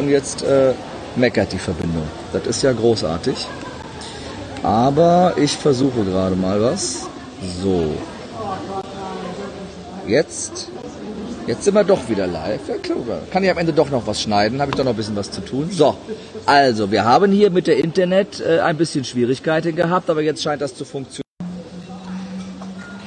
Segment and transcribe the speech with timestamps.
[0.00, 0.72] und jetzt äh,
[1.16, 2.08] meckert die Verbindung.
[2.32, 3.46] Das ist ja großartig.
[4.62, 7.08] Aber ich versuche gerade mal was.
[7.62, 7.94] So.
[10.06, 10.68] Jetzt.
[11.46, 12.68] Jetzt sind wir doch wieder live.
[12.68, 12.96] Ja, klar.
[13.32, 14.60] Kann ich am Ende doch noch was schneiden?
[14.60, 15.68] Habe ich doch noch ein bisschen was zu tun.
[15.70, 15.96] So.
[16.46, 20.60] Also, wir haben hier mit der Internet äh, ein bisschen Schwierigkeiten gehabt, aber jetzt scheint
[20.62, 21.29] das zu funktionieren.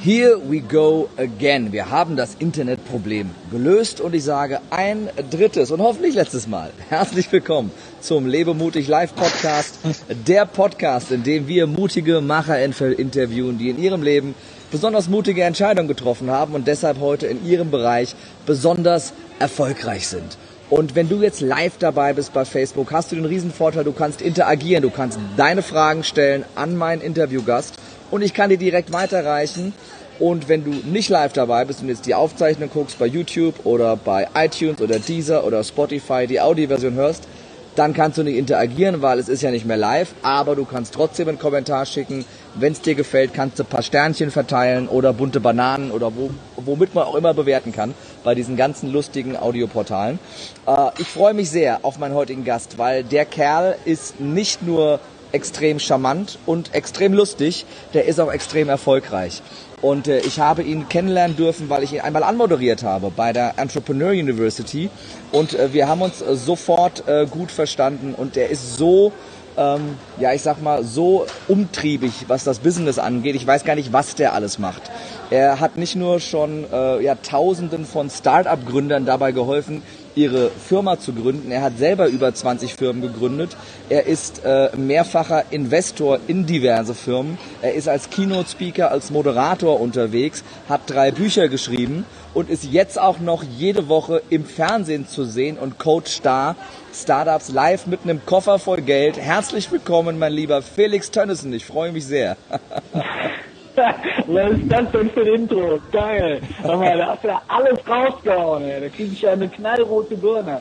[0.04, 1.72] Here we go again.
[1.72, 6.72] Wir haben das Internetproblem gelöst und ich sage ein drittes und hoffentlich letztes Mal.
[6.90, 7.70] Herzlich willkommen
[8.02, 9.78] zum Lebemutig Live Podcast.
[10.26, 14.34] Der Podcast, in dem wir mutige Macher interviewen, die in ihrem Leben
[14.70, 18.14] besonders mutige Entscheidungen getroffen haben und deshalb heute in ihrem Bereich
[18.44, 20.36] besonders erfolgreich sind.
[20.68, 24.20] Und wenn du jetzt live dabei bist bei Facebook, hast du den Riesenvorteil, du kannst
[24.20, 27.76] interagieren, du kannst deine Fragen stellen an meinen Interviewgast
[28.10, 29.72] und ich kann die direkt weiterreichen.
[30.18, 33.96] Und wenn du nicht live dabei bist und jetzt die Aufzeichnung guckst bei YouTube oder
[33.96, 37.26] bei iTunes oder Deezer oder Spotify, die Audioversion hörst,
[37.74, 40.94] dann kannst du nicht interagieren, weil es ist ja nicht mehr live, aber du kannst
[40.94, 42.24] trotzdem einen Kommentar schicken.
[42.54, 46.30] Wenn es dir gefällt, kannst du ein paar Sternchen verteilen oder bunte Bananen oder wo,
[46.56, 50.20] womit man auch immer bewerten kann bei diesen ganzen lustigen Audioportalen.
[50.66, 55.00] Äh, ich freue mich sehr auf meinen heutigen Gast, weil der Kerl ist nicht nur
[55.32, 59.42] extrem charmant und extrem lustig, der ist auch extrem erfolgreich.
[59.84, 63.58] Und äh, ich habe ihn kennenlernen dürfen, weil ich ihn einmal anmoderiert habe bei der
[63.58, 64.88] Entrepreneur University.
[65.30, 68.14] Und äh, wir haben uns äh, sofort äh, gut verstanden.
[68.16, 69.12] Und er ist so,
[69.56, 73.34] ähm, ja, ich sag mal, so umtriebig, was das Business angeht.
[73.34, 74.82] Ich weiß gar nicht, was der alles macht.
[75.30, 79.82] Er hat nicht nur schon äh, ja, Tausenden von Start-up-Gründern dabei geholfen,
[80.14, 81.50] ihre Firma zu gründen.
[81.50, 83.56] Er hat selber über 20 Firmen gegründet.
[83.88, 87.38] Er ist äh, mehrfacher Investor in diverse Firmen.
[87.62, 93.20] Er ist als Keynote-Speaker, als Moderator unterwegs, hat drei Bücher geschrieben und ist jetzt auch
[93.20, 96.56] noch jede Woche im Fernsehen zu sehen und coacht da
[96.92, 99.18] Startups live mit einem Koffer voll Geld.
[99.18, 101.52] Herzlich willkommen, mein lieber Felix Tönnissen.
[101.52, 102.36] Ich freue mich sehr.
[104.26, 105.80] Was ist das denn für ein Intro?
[105.90, 106.40] Geil.
[106.62, 108.64] Aber da hast du ja alles rausgehauen.
[108.68, 110.60] Da kriege ich ja eine knallrote Birne.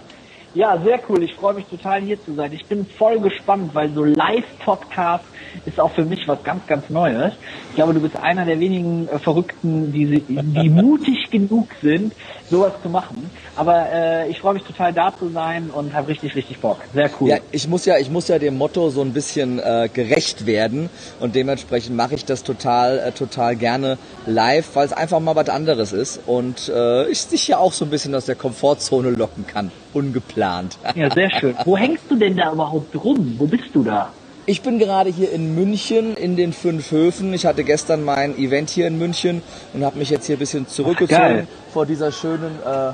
[0.55, 1.23] Ja, sehr cool.
[1.23, 2.53] Ich freue mich total hier zu sein.
[2.53, 5.27] Ich bin voll gespannt, weil so Live-Podcasts
[5.65, 7.33] ist auch für mich was ganz, ganz Neues.
[7.69, 12.13] Ich glaube, du bist einer der wenigen äh, Verrückten, die, die mutig genug sind,
[12.49, 13.29] sowas zu machen.
[13.55, 16.77] Aber äh, ich freue mich total da zu sein und habe richtig, richtig Bock.
[16.93, 17.29] Sehr cool.
[17.29, 20.89] Ja, ich muss ja, ich muss ja dem Motto so ein bisschen äh, gerecht werden
[21.19, 25.49] und dementsprechend mache ich das total, äh, total gerne live, weil es einfach mal was
[25.49, 29.45] anderes ist und äh, ich dich ja auch so ein bisschen aus der Komfortzone locken
[29.47, 30.77] kann, ungeplant.
[30.95, 31.55] Ja, sehr schön.
[31.65, 33.35] Wo hängst du denn da überhaupt rum?
[33.37, 34.11] Wo bist du da?
[34.45, 37.33] Ich bin gerade hier in München in den fünf Höfen.
[37.33, 39.41] Ich hatte gestern mein Event hier in München
[39.73, 42.91] und habe mich jetzt hier ein bisschen zurückgezogen Ach, vor dieser schönen, äh,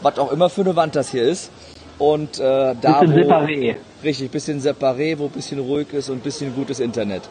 [0.00, 1.50] was auch immer für eine Wand das hier ist.
[1.98, 3.76] Und äh, da bisschen wo, separé.
[4.04, 7.22] Richtig, bisschen separé, wo ein bisschen ruhig ist und ein bisschen gutes Internet.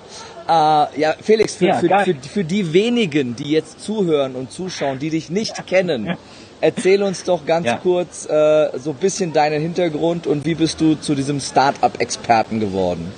[0.50, 5.00] Äh, ja, Felix, für, ja, für, für, für die wenigen, die jetzt zuhören und zuschauen,
[5.00, 6.18] die dich nicht kennen,
[6.62, 7.78] erzähl uns doch ganz ja.
[7.78, 13.12] kurz äh, so ein bisschen deinen Hintergrund und wie bist du zu diesem Start-up-Experten geworden?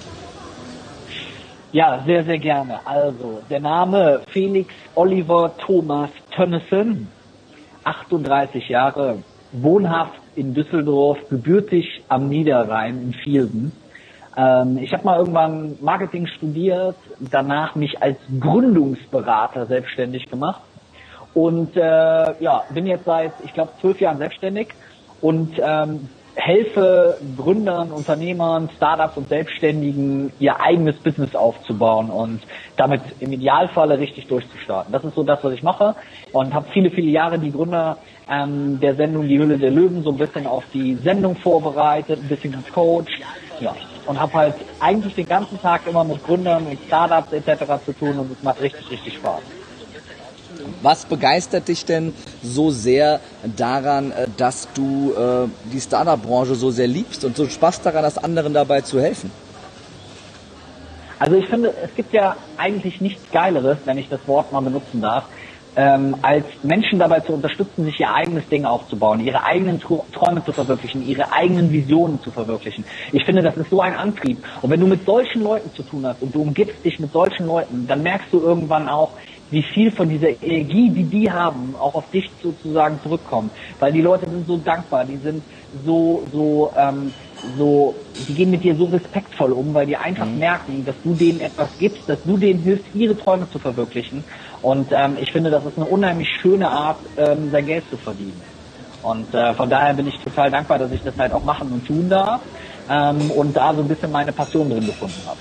[1.74, 2.86] Ja, sehr, sehr gerne.
[2.86, 7.08] Also, der Name Felix Oliver Thomas Tönnissen,
[7.84, 13.72] 38 Jahre, wohnhaft in Düsseldorf, gebürtig am Niederrhein in Viersen.
[14.38, 20.62] Ähm, ich habe mal irgendwann Marketing studiert, danach mich als Gründungsberater selbstständig gemacht
[21.34, 21.82] und äh,
[22.40, 24.68] ja, bin jetzt seit, ich glaube, zwölf Jahren selbstständig
[25.22, 32.42] und ähm, helfe Gründern, Unternehmern, Startups und Selbstständigen, ihr eigenes Business aufzubauen und
[32.76, 34.92] damit im Idealfalle richtig durchzustarten.
[34.92, 35.96] Das ist so das, was ich mache
[36.32, 37.98] und habe viele, viele Jahre die Gründer
[38.30, 42.28] ähm, der Sendung Die Hülle der Löwen so ein bisschen auf die Sendung vorbereitet, ein
[42.28, 43.20] bisschen als Coach.
[43.60, 43.76] Ja,
[44.08, 47.64] und habe halt eigentlich den ganzen Tag immer mit Gründern und Startups etc.
[47.86, 49.42] zu tun und es macht richtig, richtig Spaß.
[50.84, 52.14] Was begeistert dich denn
[52.44, 53.22] so sehr
[53.56, 58.18] daran, äh, dass du äh, die Startup-Branche so sehr liebst und so Spaß daran hast,
[58.22, 59.32] anderen dabei zu helfen?
[61.20, 65.00] Also ich finde, es gibt ja eigentlich nichts Geileres, wenn ich das Wort mal benutzen
[65.00, 65.24] darf,
[65.78, 70.52] ähm, als Menschen dabei zu unterstützen, sich ihr eigenes Ding aufzubauen, ihre eigenen Träume zu
[70.52, 72.84] verwirklichen, ihre eigenen Visionen zu verwirklichen.
[73.14, 74.44] Ich finde, das ist so ein Antrieb.
[74.62, 77.48] Und wenn du mit solchen Leuten zu tun hast und du umgibst dich mit solchen
[77.48, 79.12] Leuten, dann merkst du irgendwann auch,
[79.52, 83.52] wie viel von dieser Energie, die die haben, auch auf dich sozusagen zurückkommt.
[83.80, 85.44] Weil die Leute sind so dankbar, die sind
[85.86, 87.14] so, so, ähm,
[87.58, 87.96] so,
[88.28, 90.40] die gehen mit dir so respektvoll um, weil die einfach mhm.
[90.40, 94.24] merken, dass du denen etwas gibst, dass du denen hilfst, ihre Träume zu verwirklichen.
[94.62, 98.42] Und ähm, ich finde, das ist eine unheimlich schöne Art, ähm, sein Geld zu verdienen.
[99.04, 101.86] Und äh, von daher bin ich total dankbar, dass ich das halt auch machen und
[101.86, 102.42] tun darf
[102.90, 105.38] ähm, und da so ein bisschen meine Passion drin gefunden habe.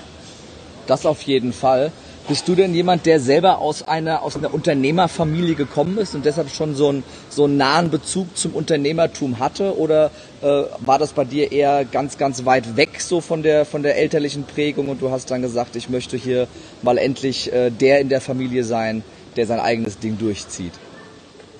[0.85, 1.91] Das auf jeden Fall.
[2.27, 6.49] Bist du denn jemand, der selber aus einer, aus einer Unternehmerfamilie gekommen ist und deshalb
[6.49, 9.77] schon so einen, so einen nahen Bezug zum Unternehmertum hatte?
[9.77, 10.09] Oder
[10.41, 13.97] äh, war das bei dir eher ganz, ganz weit weg so von der, von der
[13.97, 16.47] elterlichen Prägung und du hast dann gesagt, ich möchte hier
[16.81, 19.03] mal endlich äh, der in der Familie sein,
[19.35, 20.73] der sein eigenes Ding durchzieht?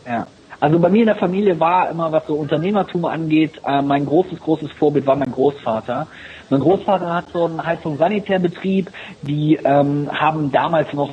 [0.06, 0.28] Ja.
[0.64, 4.40] Also bei mir in der Familie war immer, was so Unternehmertum angeht, äh, mein großes,
[4.40, 6.08] großes Vorbild war mein Großvater.
[6.50, 8.90] Mein Großvater hat so einen Heizung-Sanitärbetrieb,
[9.24, 11.10] die ähm, haben damals noch,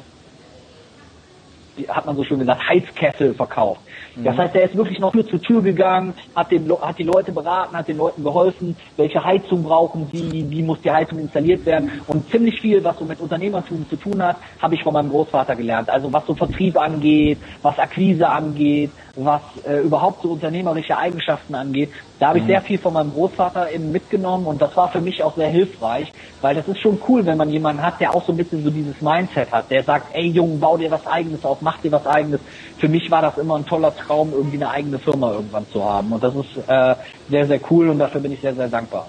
[1.76, 3.80] die, hat man so schön gesagt, Heizkessel verkauft.
[4.16, 7.32] Das heißt, er ist wirklich noch Tür zu Tür gegangen, hat, den, hat die Leute
[7.32, 11.90] beraten, hat den Leuten geholfen, welche Heizung brauchen sie, wie muss die Heizung installiert werden.
[12.06, 15.56] Und ziemlich viel, was so mit Unternehmertum zu tun hat, habe ich von meinem Großvater
[15.56, 15.90] gelernt.
[15.90, 21.90] Also was so Vertrieb angeht, was Akquise angeht, was äh, überhaupt so unternehmerische Eigenschaften angeht.
[22.18, 22.48] Da habe ich mhm.
[22.48, 26.12] sehr viel von meinem Großvater eben mitgenommen und das war für mich auch sehr hilfreich,
[26.40, 28.70] weil das ist schon cool, wenn man jemanden hat, der auch so ein bisschen so
[28.70, 32.06] dieses Mindset hat, der sagt, ey Junge, bau dir was eigenes auf, mach dir was
[32.06, 32.40] eigenes.
[32.78, 36.12] Für mich war das immer ein toller Traum, irgendwie eine eigene Firma irgendwann zu haben
[36.12, 36.94] und das ist äh,
[37.28, 39.06] sehr, sehr cool und dafür bin ich sehr, sehr dankbar.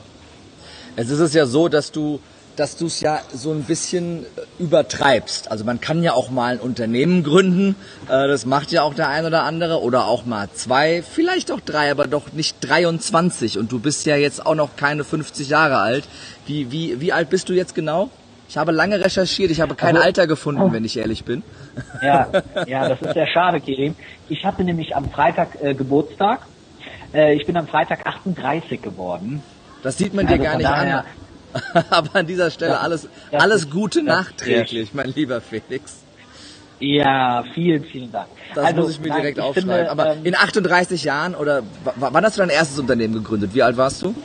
[0.95, 2.19] Es ist es ja so, dass du
[2.55, 5.51] dass du es ja so ein bisschen äh, übertreibst.
[5.51, 7.75] Also man kann ja auch mal ein Unternehmen gründen,
[8.07, 11.59] äh, das macht ja auch der ein oder andere, oder auch mal zwei, vielleicht auch
[11.59, 13.57] drei, aber doch nicht 23.
[13.57, 16.05] Und du bist ja jetzt auch noch keine 50 Jahre alt.
[16.45, 18.09] Wie, wie, wie alt bist du jetzt genau?
[18.51, 21.43] Ich habe lange recherchiert, ich habe kein also, Alter gefunden, wenn ich ehrlich bin.
[22.03, 22.27] Ja,
[22.67, 23.95] ja, das ist sehr schade, Kirin.
[24.27, 26.41] Ich hatte nämlich am Freitag äh, Geburtstag.
[27.13, 29.41] Äh, ich bin am Freitag 38 geworden.
[29.83, 31.05] Das sieht man dir also gar nicht daher, an.
[31.89, 35.97] Aber an dieser Stelle das, alles, das alles Gute ist, nachträglich, mein lieber Felix.
[36.79, 38.27] Ja, vielen, vielen Dank.
[38.55, 39.69] Das also, muss ich mir nein, direkt ich aufschreiben.
[39.69, 41.61] Finde, Aber ähm, in 38 Jahren oder
[41.95, 43.53] wann hast du dein erstes Unternehmen gegründet?
[43.53, 44.15] Wie alt warst du?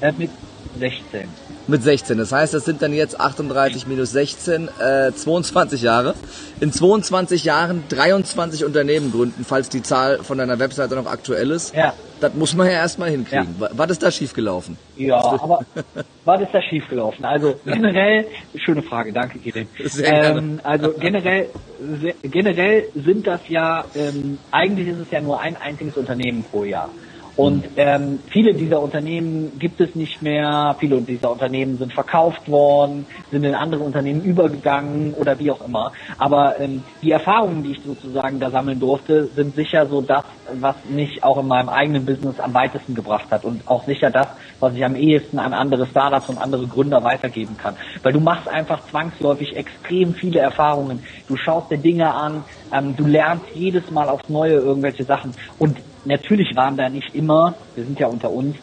[0.00, 0.30] Äh, mit
[0.78, 1.28] 16.
[1.66, 2.18] Mit 16.
[2.18, 6.14] Das heißt, das sind dann jetzt 38 minus 16, äh, 22 Jahre.
[6.60, 11.74] In 22 Jahren 23 Unternehmen gründen, falls die Zahl von deiner Webseite noch aktuell ist.
[11.74, 11.94] Ja.
[12.20, 13.56] Das muss man ja erstmal hinkriegen.
[13.58, 13.70] Ja.
[13.72, 14.76] Was ist da schiefgelaufen?
[14.96, 15.60] Ja, aber
[16.24, 17.24] was ist da schiefgelaufen?
[17.24, 18.26] Also generell,
[18.56, 19.68] schöne Frage, danke Kirin.
[20.02, 21.48] Ähm, also generell,
[22.22, 26.90] generell sind das ja, ähm, eigentlich ist es ja nur ein einziges Unternehmen pro Jahr.
[27.36, 30.76] Und ähm, viele dieser Unternehmen gibt es nicht mehr.
[30.78, 35.92] Viele dieser Unternehmen sind verkauft worden, sind in andere Unternehmen übergegangen oder wie auch immer.
[36.18, 40.24] Aber ähm, die Erfahrungen, die ich sozusagen da sammeln durfte, sind sicher so das,
[40.60, 44.28] was mich auch in meinem eigenen Business am weitesten gebracht hat und auch sicher das,
[44.58, 47.76] was ich am ehesten an andere Startups und andere Gründer weitergeben kann.
[48.02, 51.02] Weil du machst einfach zwangsläufig extrem viele Erfahrungen.
[51.28, 55.76] Du schaust dir Dinge an, ähm, du lernst jedes Mal aufs Neue irgendwelche Sachen und
[56.04, 58.56] natürlich waren da nicht immer, wir sind ja unter uns,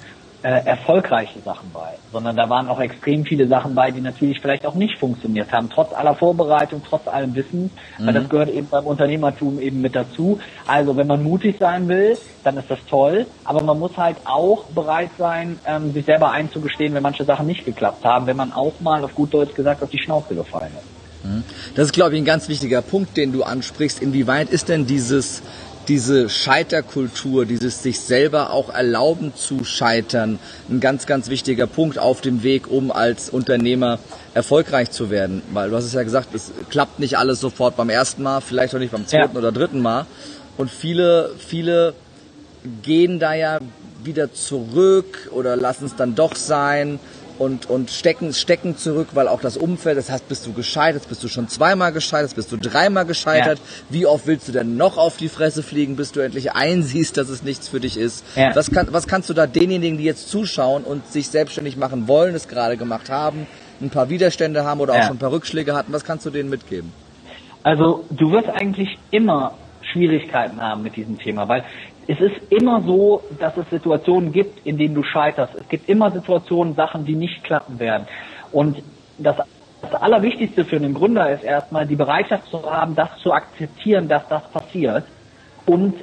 [0.44, 4.66] äh, erfolgreiche Sachen bei, sondern da waren auch extrem viele Sachen bei, die natürlich vielleicht
[4.68, 8.06] auch nicht funktioniert haben, trotz aller Vorbereitung, trotz allem Wissen, mhm.
[8.06, 10.40] weil das gehört eben beim Unternehmertum eben mit dazu.
[10.68, 14.66] Also wenn man mutig sein will, dann ist das toll, aber man muss halt auch
[14.66, 18.80] bereit sein, ähm, sich selber einzugestehen, wenn manche Sachen nicht geklappt haben, wenn man auch
[18.80, 21.26] mal auf gut Deutsch gesagt auf die Schnauze gefallen ist.
[21.28, 21.44] Mhm.
[21.76, 24.02] Das ist, glaube ich, ein ganz wichtiger Punkt, den du ansprichst.
[24.02, 25.42] Inwieweit ist denn dieses
[25.88, 30.40] diese Scheiterkultur, dieses sich selber auch erlauben zu scheitern,
[30.70, 34.00] ein ganz, ganz wichtiger Punkt auf dem Weg, um als Unternehmer
[34.34, 35.42] erfolgreich zu werden.
[35.54, 38.76] Weil du hast es ja gesagt, es klappt nicht alles sofort beim ersten Mal, vielleicht
[38.76, 39.40] auch nicht beim zweiten ja.
[39.40, 40.06] oder dritten Mal.
[40.58, 41.94] Und viele, viele
[42.82, 43.60] gehen da ja
[44.04, 47.00] wieder zurück oder lassen es dann doch sein
[47.40, 51.24] und, und stecken, stecken zurück, weil auch das Umfeld, das heißt, bist du gescheitert, bist
[51.24, 53.86] du schon zweimal gescheitert, bist du dreimal gescheitert, ja.
[53.90, 57.30] wie oft willst du denn noch auf die Fresse fliegen, bis du endlich einsiehst, dass
[57.30, 58.26] es nichts für dich ist?
[58.36, 58.56] Ja.
[58.56, 62.36] Was, kann, was kannst du da denjenigen, die jetzt zuschauen und sich selbstständig machen wollen,
[62.36, 63.48] es gerade gemacht haben,
[63.82, 65.02] ein paar Widerstände haben oder ja.
[65.02, 66.92] auch schon ein paar Rückschläge hatten, was kannst du denen mitgeben?
[67.64, 69.54] Also du wirst eigentlich immer
[69.92, 71.64] Schwierigkeiten haben mit diesem Thema, weil
[72.08, 75.56] es ist immer so, dass es Situationen gibt, in denen du scheiterst.
[75.56, 78.08] Es gibt immer Situationen, Sachen, die nicht klappen werden.
[78.54, 78.82] Und
[79.18, 79.36] das,
[79.82, 84.28] das Allerwichtigste für einen Gründer ist erstmal die Bereitschaft zu haben, das zu akzeptieren, dass
[84.30, 85.04] das passiert
[85.66, 85.96] und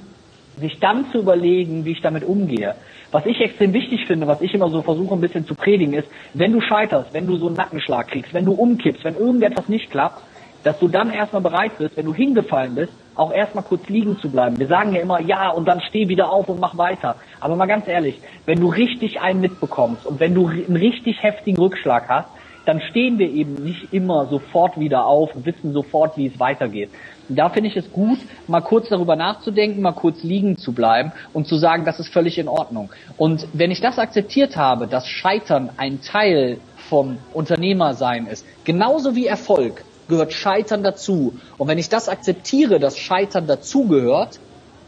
[0.58, 2.74] sich dann zu überlegen, wie ich damit umgehe.
[3.10, 6.08] Was ich extrem wichtig finde, was ich immer so versuche ein bisschen zu predigen, ist,
[6.34, 9.90] wenn du scheiterst, wenn du so einen Nackenschlag kriegst, wenn du umkippst, wenn irgendetwas nicht
[9.90, 10.22] klappt,
[10.64, 14.30] dass du dann erstmal bereit bist, wenn du hingefallen bist, auch erstmal kurz liegen zu
[14.30, 14.58] bleiben.
[14.58, 17.16] Wir sagen ja immer, ja, und dann steh wieder auf und mach weiter.
[17.40, 21.58] Aber mal ganz ehrlich, wenn du richtig einen mitbekommst und wenn du einen richtig heftigen
[21.58, 22.28] Rückschlag hast,
[22.64, 26.90] dann stehen wir eben nicht immer sofort wieder auf und wissen sofort, wie es weitergeht.
[27.28, 31.12] Und da finde ich es gut, mal kurz darüber nachzudenken, mal kurz liegen zu bleiben
[31.32, 32.90] und zu sagen, das ist völlig in Ordnung.
[33.16, 39.26] Und wenn ich das akzeptiert habe, dass Scheitern ein Teil vom Unternehmersein ist, genauso wie
[39.26, 41.34] Erfolg, gehört Scheitern dazu.
[41.58, 44.38] Und wenn ich das akzeptiere, dass Scheitern dazugehört,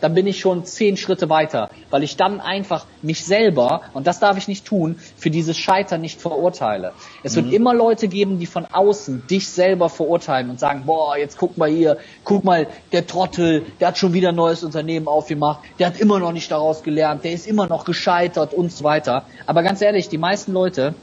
[0.00, 4.20] dann bin ich schon zehn Schritte weiter, weil ich dann einfach mich selber, und das
[4.20, 6.92] darf ich nicht tun, für dieses Scheitern nicht verurteile.
[7.22, 7.44] Es mhm.
[7.44, 11.56] wird immer Leute geben, die von außen dich selber verurteilen und sagen, boah, jetzt guck
[11.56, 15.88] mal hier, guck mal, der Trottel, der hat schon wieder ein neues Unternehmen aufgemacht, der
[15.88, 19.24] hat immer noch nicht daraus gelernt, der ist immer noch gescheitert und so weiter.
[19.46, 20.94] Aber ganz ehrlich, die meisten Leute,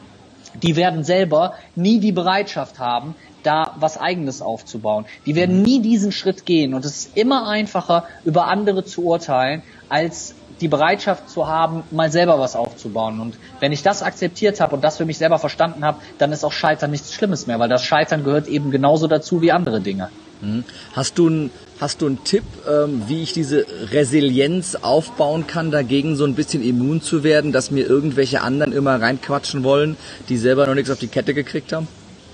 [0.62, 5.06] die werden selber nie die Bereitschaft haben, da was eigenes aufzubauen.
[5.26, 9.62] Die werden nie diesen Schritt gehen und es ist immer einfacher, über andere zu urteilen,
[9.90, 13.20] als die Bereitschaft zu haben, mal selber was aufzubauen.
[13.20, 16.44] Und wenn ich das akzeptiert habe und das für mich selber verstanden habe, dann ist
[16.44, 20.10] auch Scheitern nichts Schlimmes mehr, weil das Scheitern gehört eben genauso dazu wie andere Dinge.
[20.42, 20.64] Mhm.
[20.94, 26.16] Hast du einen hast du einen Tipp, ähm, wie ich diese Resilienz aufbauen kann, dagegen
[26.16, 29.98] so ein bisschen immun zu werden, dass mir irgendwelche anderen immer reinquatschen wollen,
[30.30, 31.88] die selber noch nichts auf die Kette gekriegt haben?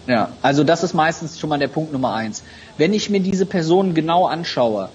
[0.09, 2.43] Ja, also das ist meistens schon mal der Punkt Nummer eins.
[2.77, 4.89] Wenn ich mir diese Personen genau anschaue,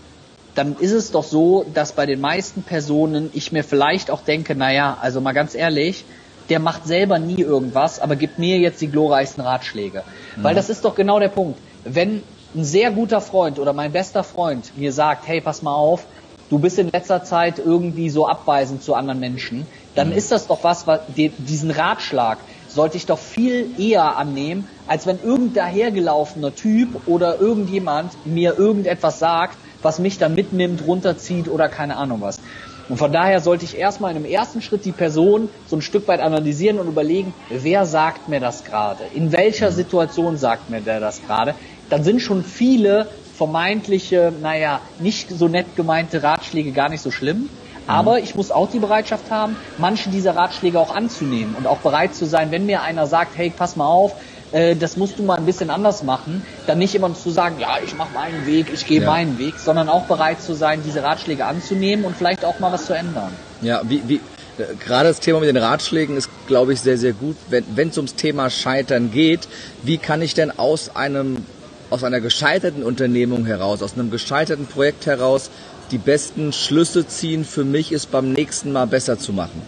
[0.56, 4.56] dann ist es doch so, dass bei den meisten Personen ich mir vielleicht auch denke,
[4.56, 6.04] naja, also mal ganz ehrlich,
[6.48, 10.02] der macht selber nie irgendwas, aber gibt mir jetzt die glorreichsten Ratschläge.
[10.36, 10.42] Mhm.
[10.42, 11.60] Weil das ist doch genau der Punkt.
[11.84, 12.24] Wenn
[12.56, 16.06] ein sehr guter Freund oder mein bester Freund mir sagt, hey, pass mal auf,
[16.50, 20.16] du bist in letzter Zeit irgendwie so abweisend zu anderen Menschen, dann mhm.
[20.16, 22.38] ist das doch was, was diesen Ratschlag,
[22.74, 29.18] sollte ich doch viel eher annehmen, als wenn irgendein dahergelaufener Typ oder irgendjemand mir irgendetwas
[29.18, 32.40] sagt, was mich dann mitnimmt, runterzieht oder keine Ahnung was.
[32.88, 36.06] Und von daher sollte ich erstmal in einem ersten Schritt die Person so ein Stück
[36.06, 39.04] weit analysieren und überlegen, wer sagt mir das gerade?
[39.14, 39.74] In welcher mhm.
[39.74, 41.54] Situation sagt mir der das gerade?
[41.88, 47.48] Dann sind schon viele vermeintliche, naja, nicht so nett gemeinte Ratschläge gar nicht so schlimm.
[47.86, 52.14] Aber ich muss auch die Bereitschaft haben, manche dieser Ratschläge auch anzunehmen und auch bereit
[52.14, 54.12] zu sein, wenn mir einer sagt, hey, pass mal auf,
[54.52, 57.78] äh, das musst du mal ein bisschen anders machen, dann nicht immer zu sagen, ja,
[57.84, 59.10] ich mache meinen Weg, ich gehe ja.
[59.10, 62.86] meinen Weg, sondern auch bereit zu sein, diese Ratschläge anzunehmen und vielleicht auch mal was
[62.86, 63.32] zu ändern.
[63.60, 64.20] Ja, wie, wie,
[64.58, 67.36] äh, gerade das Thema mit den Ratschlägen ist, glaube ich, sehr, sehr gut.
[67.48, 69.48] Wenn es ums Thema Scheitern geht,
[69.82, 71.44] wie kann ich denn aus einem
[71.90, 75.50] aus einer gescheiterten Unternehmung heraus, aus einem gescheiterten Projekt heraus
[75.94, 79.62] die besten Schlüsse ziehen für mich, es beim nächsten Mal besser zu machen?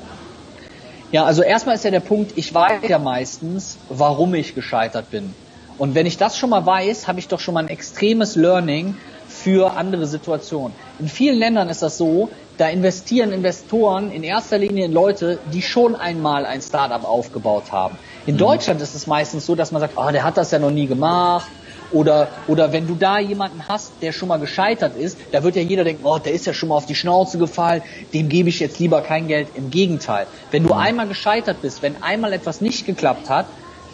[1.12, 5.32] Ja, also erstmal ist ja der Punkt, ich weiß ja meistens, warum ich gescheitert bin.
[5.78, 8.96] Und wenn ich das schon mal weiß, habe ich doch schon mal ein extremes Learning
[9.28, 10.72] für andere Situationen.
[10.98, 12.28] In vielen Ländern ist das so,
[12.58, 17.96] da investieren Investoren in erster Linie in Leute, die schon einmal ein Startup aufgebaut haben.
[18.26, 18.38] In mhm.
[18.38, 20.88] Deutschland ist es meistens so, dass man sagt, oh, der hat das ja noch nie
[20.88, 21.48] gemacht,
[21.92, 25.62] oder, oder wenn du da jemanden hast, der schon mal gescheitert ist, da wird ja
[25.62, 28.60] jeder denken, oh, der ist ja schon mal auf die Schnauze gefallen, dem gebe ich
[28.60, 29.48] jetzt lieber kein Geld.
[29.54, 30.26] Im Gegenteil.
[30.50, 33.46] Wenn du einmal gescheitert bist, wenn einmal etwas nicht geklappt hat,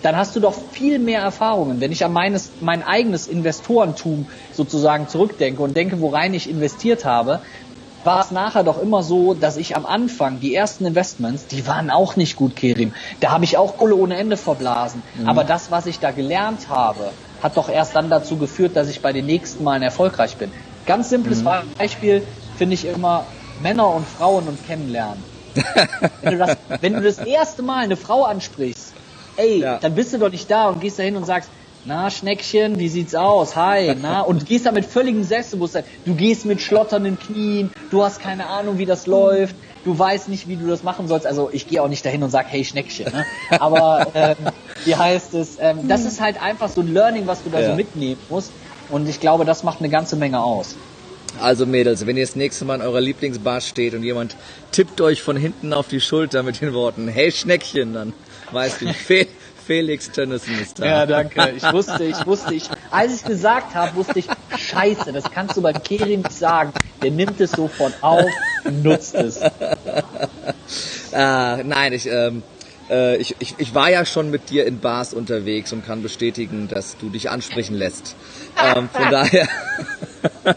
[0.02, 1.80] dann hast du doch viel mehr Erfahrungen.
[1.80, 7.40] Wenn ich an meines, mein eigenes Investorentum sozusagen zurückdenke und denke, worein ich investiert habe,
[8.04, 11.90] war es nachher doch immer so, dass ich am Anfang die ersten Investments, die waren
[11.90, 12.92] auch nicht gut, Kerim.
[13.20, 15.02] Da habe ich auch Kohle ohne Ende verblasen.
[15.14, 15.28] Mhm.
[15.28, 17.10] Aber das, was ich da gelernt habe,
[17.42, 20.50] hat doch erst dann dazu geführt, dass ich bei den nächsten Malen erfolgreich bin.
[20.86, 21.50] Ganz simples mhm.
[21.76, 22.22] Beispiel
[22.56, 23.26] finde ich immer
[23.62, 25.22] Männer und Frauen und kennenlernen.
[26.22, 28.94] wenn, du das, wenn du das erste Mal eine Frau ansprichst,
[29.36, 29.78] ey, ja.
[29.78, 31.50] dann bist du doch nicht da und gehst da hin und sagst,
[31.84, 33.56] na, Schneckchen, wie sieht's aus?
[33.56, 34.20] Hi, na?
[34.20, 35.84] Und gehst da mit völligem Selbstbewusstsein.
[36.04, 40.48] Du gehst mit schlotternden Knien, du hast keine Ahnung, wie das läuft, du weißt nicht,
[40.48, 41.26] wie du das machen sollst.
[41.26, 43.12] Also ich gehe auch nicht dahin und sag, hey Schneckchen.
[43.12, 43.26] Ne?
[43.58, 44.36] Aber ähm,
[44.84, 45.58] wie heißt es?
[45.60, 47.70] Ähm, das ist halt einfach so ein Learning, was du da ja.
[47.70, 48.52] so mitnehmen musst.
[48.88, 50.76] Und ich glaube, das macht eine ganze Menge aus.
[51.40, 54.36] Also Mädels, wenn ihr das nächste Mal in eurer Lieblingsbar steht und jemand
[54.70, 58.12] tippt euch von hinten auf die Schulter mit den Worten, hey Schneckchen, dann
[58.50, 59.26] weißt du,
[59.66, 60.86] Felix Tönnissen ist da.
[60.86, 61.52] Ja, danke.
[61.56, 64.26] Ich wusste, ich wusste, ich, als ich gesagt habe, wusste ich,
[64.56, 66.72] scheiße, das kannst du beim Kerim nicht sagen.
[67.02, 68.30] Der nimmt es sofort auf
[68.64, 69.40] und nutzt es.
[71.14, 72.42] Ah, nein, ich, ähm,
[72.88, 76.68] äh, ich, ich, ich war ja schon mit dir in Bars unterwegs und kann bestätigen,
[76.68, 78.16] dass du dich ansprechen lässt.
[78.56, 79.46] Ähm, von daher.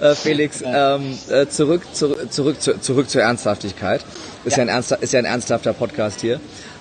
[0.00, 4.04] äh, Felix, ähm, äh, zurück, zurück, zurück, zurück zur Ernsthaftigkeit.
[4.44, 6.40] Ist ja, ja ein, ernster, ist ja ein ernsthafter Podcast hier.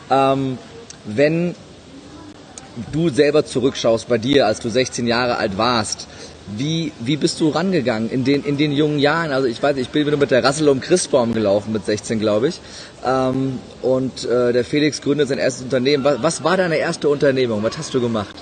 [0.09, 0.57] Ähm,
[1.05, 1.55] wenn
[2.91, 6.07] du selber zurückschaust bei dir, als du 16 Jahre alt warst,
[6.57, 9.31] Wie, wie bist du rangegangen in den, in den jungen Jahren?
[9.31, 12.47] Also ich weiß, ich bin wieder mit der Rassel um Christbaum gelaufen mit 16, glaube
[12.47, 12.59] ich.
[13.05, 16.03] Ähm, und äh, der Felix gründet sein erstes Unternehmen.
[16.03, 17.63] Was, was war deine erste Unternehmung?
[17.63, 18.35] Was hast du gemacht?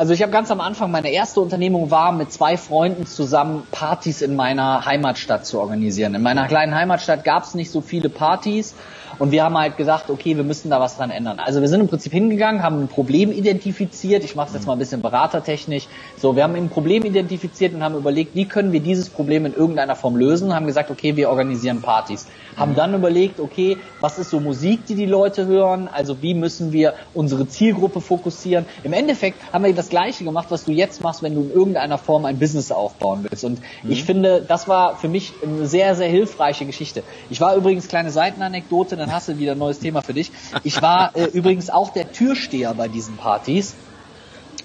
[0.00, 4.22] Also ich habe ganz am Anfang, meine erste Unternehmung war, mit zwei Freunden zusammen Partys
[4.22, 6.14] in meiner Heimatstadt zu organisieren.
[6.14, 8.74] In meiner kleinen Heimatstadt gab es nicht so viele Partys
[9.20, 11.40] und wir haben halt gesagt, okay, wir müssen da was dran ändern.
[11.40, 14.24] Also wir sind im Prinzip hingegangen, haben ein Problem identifiziert.
[14.24, 15.88] Ich mache es jetzt mal ein bisschen beratertechnisch.
[16.16, 19.52] So, wir haben ein Problem identifiziert und haben überlegt, wie können wir dieses Problem in
[19.52, 20.54] irgendeiner Form lösen.
[20.54, 22.28] Haben gesagt, okay, wir organisieren Partys.
[22.56, 25.88] Haben dann überlegt, okay, was ist so Musik, die die Leute hören?
[25.92, 28.64] Also wie müssen wir unsere Zielgruppe fokussieren?
[28.84, 31.98] Im Endeffekt haben wir das Gleiche gemacht, was du jetzt machst, wenn du in irgendeiner
[31.98, 33.44] Form ein Business aufbauen willst.
[33.44, 33.90] Und mhm.
[33.90, 37.02] ich finde, das war für mich eine sehr, sehr hilfreiche Geschichte.
[37.28, 40.32] Ich war übrigens kleine Seitenanekdote, dann hast du wieder ein neues Thema für dich.
[40.64, 43.74] Ich war äh, übrigens auch der Türsteher bei diesen Partys.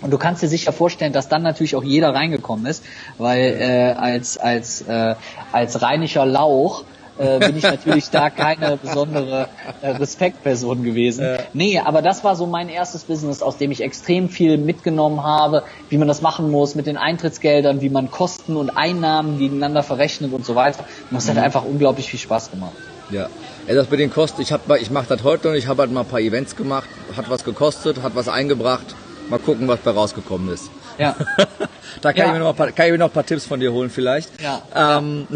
[0.02, 2.84] Und du kannst dir sicher vorstellen, dass dann natürlich auch jeder reingekommen ist,
[3.18, 5.16] weil äh, als als äh,
[5.52, 6.84] als rheinischer Lauch
[7.18, 9.48] äh, bin ich natürlich da keine besondere
[9.82, 11.24] äh, Respektperson gewesen.
[11.24, 11.38] Ja.
[11.54, 15.64] Nee, aber das war so mein erstes Business, aus dem ich extrem viel mitgenommen habe,
[15.90, 20.34] wie man das machen muss mit den Eintrittsgeldern, wie man Kosten und Einnahmen gegeneinander verrechnet
[20.34, 20.84] und so weiter.
[21.10, 21.32] Und das mhm.
[21.32, 22.74] hat einfach unglaublich viel Spaß gemacht.
[23.10, 23.30] Ja.
[23.68, 26.02] Sagt mit den Kosten, ich, hab, ich mache das heute und ich habe halt mal
[26.02, 28.96] ein paar Events gemacht, hat was gekostet, hat was eingebracht.
[29.30, 30.70] Mal gucken, was bei rausgekommen ist.
[31.00, 31.16] Ja.
[32.02, 32.26] da kann, ja.
[32.28, 33.90] Ich mir noch ein paar, kann ich mir noch ein paar Tipps von dir holen
[33.90, 34.30] vielleicht.
[34.40, 34.62] Ja.
[35.00, 35.28] Ähm,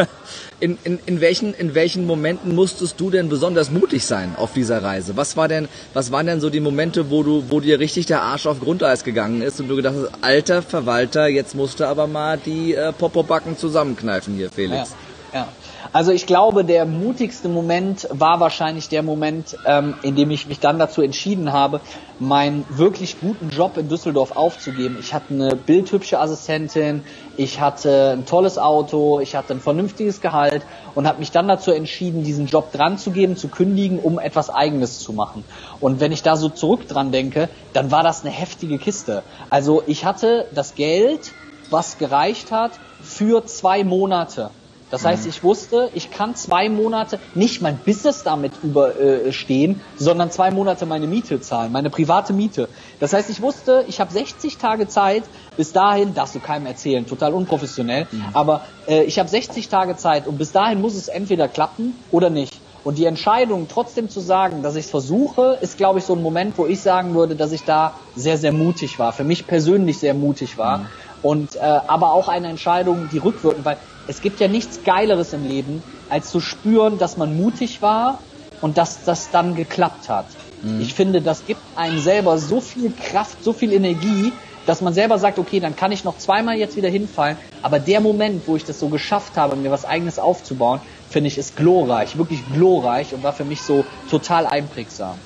[0.60, 4.82] in, in, in, welchen, in welchen Momenten musstest du denn besonders mutig sein auf dieser
[4.82, 5.16] Reise?
[5.16, 8.22] Was war denn, was waren denn so die Momente, wo du, wo dir richtig der
[8.22, 12.08] Arsch auf Grundeis gegangen ist und du gedacht hast, alter Verwalter, jetzt musst du aber
[12.08, 14.90] mal die äh, Popobacken zusammenkneifen hier, Felix?
[14.90, 14.96] Ja.
[15.92, 20.60] Also ich glaube, der mutigste Moment war wahrscheinlich der Moment, ähm, in dem ich mich
[20.60, 21.80] dann dazu entschieden habe,
[22.18, 24.96] meinen wirklich guten Job in Düsseldorf aufzugeben.
[25.00, 27.04] Ich hatte eine bildhübsche Assistentin,
[27.36, 30.62] ich hatte ein tolles Auto, ich hatte ein vernünftiges Gehalt
[30.94, 34.50] und habe mich dann dazu entschieden, diesen Job dran zu geben, zu kündigen, um etwas
[34.50, 35.44] Eigenes zu machen.
[35.80, 39.22] Und wenn ich da so zurück dran denke, dann war das eine heftige Kiste.
[39.48, 41.32] Also ich hatte das Geld,
[41.70, 44.50] was gereicht hat für zwei Monate.
[44.90, 45.30] Das heißt, mhm.
[45.30, 50.86] ich wusste, ich kann zwei Monate nicht mein Business damit überstehen, äh, sondern zwei Monate
[50.86, 52.68] meine Miete zahlen, meine private Miete.
[53.00, 55.24] Das heißt, ich wusste, ich habe 60 Tage Zeit,
[55.56, 58.24] bis dahin, darfst du keinem erzählen, total unprofessionell, mhm.
[58.32, 62.30] aber äh, ich habe 60 Tage Zeit und bis dahin muss es entweder klappen oder
[62.30, 62.60] nicht.
[62.84, 66.22] Und die Entscheidung, trotzdem zu sagen, dass ich es versuche, ist, glaube ich, so ein
[66.22, 69.98] Moment, wo ich sagen würde, dass ich da sehr, sehr mutig war, für mich persönlich
[69.98, 70.78] sehr mutig war.
[70.78, 70.86] Mhm.
[71.22, 75.46] Und äh, aber auch eine Entscheidung, die rückwirkend, weil es gibt ja nichts Geileres im
[75.46, 78.20] Leben, als zu spüren, dass man mutig war
[78.60, 80.26] und dass das dann geklappt hat.
[80.62, 80.80] Mhm.
[80.80, 84.32] Ich finde, das gibt einem selber so viel Kraft, so viel Energie,
[84.66, 88.00] dass man selber sagt, okay, dann kann ich noch zweimal jetzt wieder hinfallen, aber der
[88.00, 92.18] Moment, wo ich das so geschafft habe, mir was eigenes aufzubauen, finde ich, ist glorreich,
[92.18, 95.16] wirklich glorreich und war für mich so total einprägsam.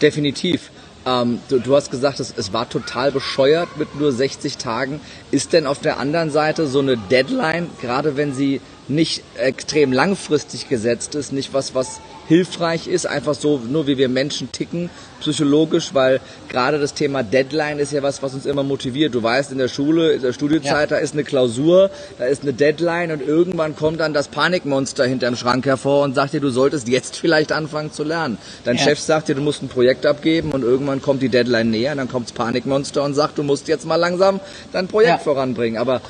[0.00, 0.70] Definitiv.
[1.06, 5.00] Ähm, du, du, hast gesagt, es, es war total bescheuert mit nur 60 Tagen.
[5.30, 8.60] Ist denn auf der anderen Seite so eine Deadline, gerade wenn sie
[8.90, 12.00] nicht extrem langfristig gesetzt ist, nicht was, was
[12.30, 17.80] hilfreich ist, einfach so, nur wie wir Menschen ticken, psychologisch, weil gerade das Thema Deadline
[17.80, 19.16] ist ja was, was uns immer motiviert.
[19.16, 20.96] Du weißt, in der Schule, in der Studiezeit, ja.
[20.96, 25.36] da ist eine Klausur, da ist eine Deadline und irgendwann kommt dann das Panikmonster hinterm
[25.36, 28.38] Schrank hervor und sagt dir, du solltest jetzt vielleicht anfangen zu lernen.
[28.64, 28.84] Dein ja.
[28.84, 32.08] Chef sagt dir, du musst ein Projekt abgeben und irgendwann kommt die Deadline näher, dann
[32.08, 34.38] kommt das Panikmonster und sagt, du musst jetzt mal langsam
[34.72, 35.18] dein Projekt ja.
[35.18, 35.78] voranbringen.
[35.80, 36.00] Aber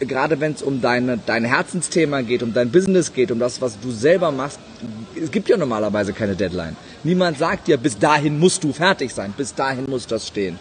[0.00, 3.78] gerade wenn es um deine, dein Herzensthema geht, um dein Business geht, um das, was
[3.80, 4.58] du selber machst,
[5.20, 6.76] es gibt ja normalerweise keine Deadline.
[7.02, 10.58] Niemand sagt dir, bis dahin musst du fertig sein, bis dahin muss das stehen.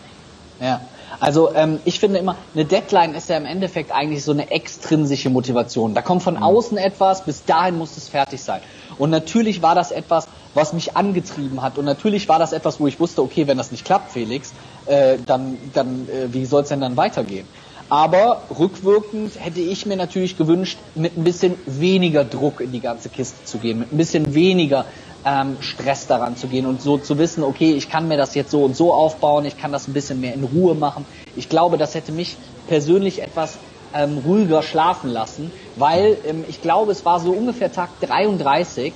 [0.59, 0.81] Ja,
[1.19, 5.29] also ähm, ich finde immer, eine Deadline ist ja im Endeffekt eigentlich so eine extrinsische
[5.29, 5.93] Motivation.
[5.93, 6.43] Da kommt von mhm.
[6.43, 8.61] außen etwas, bis dahin muss es fertig sein.
[8.97, 11.77] Und natürlich war das etwas, was mich angetrieben hat.
[11.77, 14.53] Und natürlich war das etwas, wo ich wusste, okay, wenn das nicht klappt, Felix,
[14.85, 17.47] äh, dann, dann äh, wie soll es denn dann weitergehen?
[17.89, 23.09] Aber rückwirkend hätte ich mir natürlich gewünscht, mit ein bisschen weniger Druck in die ganze
[23.09, 24.85] Kiste zu gehen, mit ein bisschen weniger
[25.25, 28.51] ähm, Stress daran zu gehen und so zu wissen, okay, ich kann mir das jetzt
[28.51, 31.05] so und so aufbauen, ich kann das ein bisschen mehr in Ruhe machen.
[31.35, 33.57] Ich glaube, das hätte mich persönlich etwas
[33.93, 38.93] ähm, ruhiger schlafen lassen, weil ähm, ich glaube, es war so ungefähr Tag 33,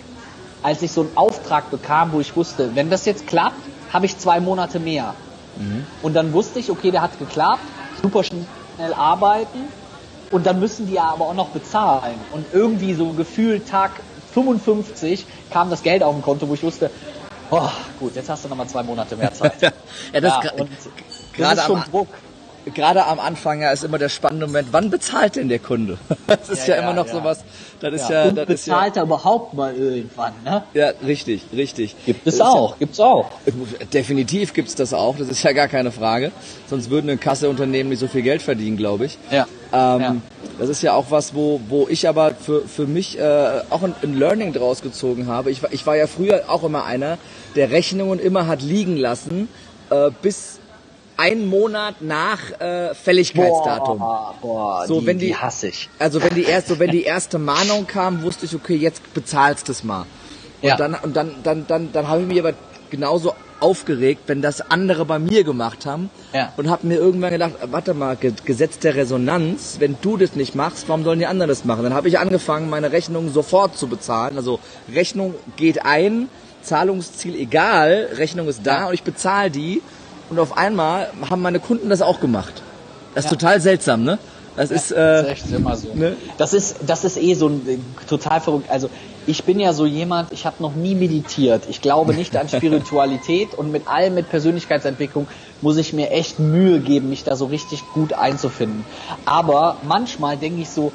[0.64, 3.62] als ich so einen Auftrag bekam, wo ich wusste, wenn das jetzt klappt,
[3.94, 5.14] habe ich zwei Monate mehr.
[5.56, 5.86] Mhm.
[6.02, 7.62] Und dann wusste ich, okay, der hat geklappt,
[8.02, 8.24] super
[8.78, 9.60] schnell arbeiten
[10.32, 12.20] und dann müssen die ja aber auch noch bezahlen.
[12.32, 13.92] Und irgendwie so gefühlt Tag
[14.34, 16.92] 55 kam das Geld auf dem Konto, wo ich wusste,
[17.50, 19.62] oh, gut, jetzt hast du nochmal zwei Monate mehr Zeit.
[19.62, 19.72] ja,
[20.14, 20.52] das ja,
[21.34, 22.08] gerade ist schon Druck.
[22.74, 25.98] Gerade am Anfang ja ist immer der spannende Moment, wann bezahlt denn der Kunde?
[26.28, 27.14] Das ist ja, ja immer noch ja.
[27.14, 27.44] sowas.
[27.80, 30.64] Das ist ja, das bezahlt ist ja, er überhaupt mal irgendwann, ne?
[30.74, 31.96] Ja, richtig, richtig.
[32.06, 33.30] Gibt es auch, gibt's auch.
[33.94, 36.32] Definitiv gibt's das auch, das ist ja gar keine Frage.
[36.70, 39.18] Sonst würden ein Kasseunternehmen nicht so viel Geld verdienen, glaube ich.
[39.32, 39.48] Ja.
[39.72, 40.16] Ähm, Ja.
[40.60, 43.94] Das ist ja auch was, wo, wo ich aber für, für mich äh, auch ein,
[44.02, 45.52] ein Learning draus gezogen habe.
[45.52, 47.20] Ich, war- ich war ja früher auch immer einer,
[47.56, 49.50] der Rechnungen immer hat liegen lassen,
[49.92, 50.57] äh, bis
[51.18, 53.98] einen Monat nach äh, Fälligkeitsdatum.
[54.00, 55.90] Boah, boah So, die, wenn die- die hasse ich.
[56.00, 59.72] Also wenn die erste, wenn die erste Mahnung kam, wusste ich, okay, jetzt bezahlst du
[59.72, 60.06] es mal.
[60.62, 60.76] Und Ja.
[60.78, 62.54] dann, und dann, dann, dann, dann habe ich mich aber
[62.90, 66.12] genauso aufgeregt, wenn das andere bei mir gemacht haben.
[66.34, 66.54] Ja.
[66.58, 70.54] Und habe mir irgendwann gedacht, warte mal, Ge- Gesetz der Resonanz, wenn du das nicht
[70.54, 71.84] machst, warum sollen die anderen das machen?
[71.84, 74.38] Dann habe ich angefangen, meine Rechnung sofort zu bezahlen.
[74.38, 74.60] Also
[74.94, 76.30] Rechnung geht ein,
[76.62, 79.82] Zahlungsziel egal, Rechnung ist da und ich bezahle die.
[80.30, 82.62] Und auf einmal haben meine Kunden das auch gemacht.
[83.16, 83.38] Das ist Ja.
[83.38, 84.20] total seltsam, ne?
[84.56, 85.94] Das ist, Das äh, ist echt immer so.
[85.94, 86.18] ne?
[86.38, 87.78] Das ist, das ist eh so ein äh,
[88.10, 88.70] total verrückt.
[88.72, 88.90] Also
[89.28, 91.64] ich bin ja so jemand, ich habe noch nie meditiert.
[91.70, 92.50] Ich glaube nicht an
[92.88, 95.28] Spiritualität und mit allem mit Persönlichkeitsentwicklung
[95.62, 98.84] muss ich mir echt Mühe geben, mich da so richtig gut einzufinden.
[99.26, 100.92] Aber manchmal denke ich so,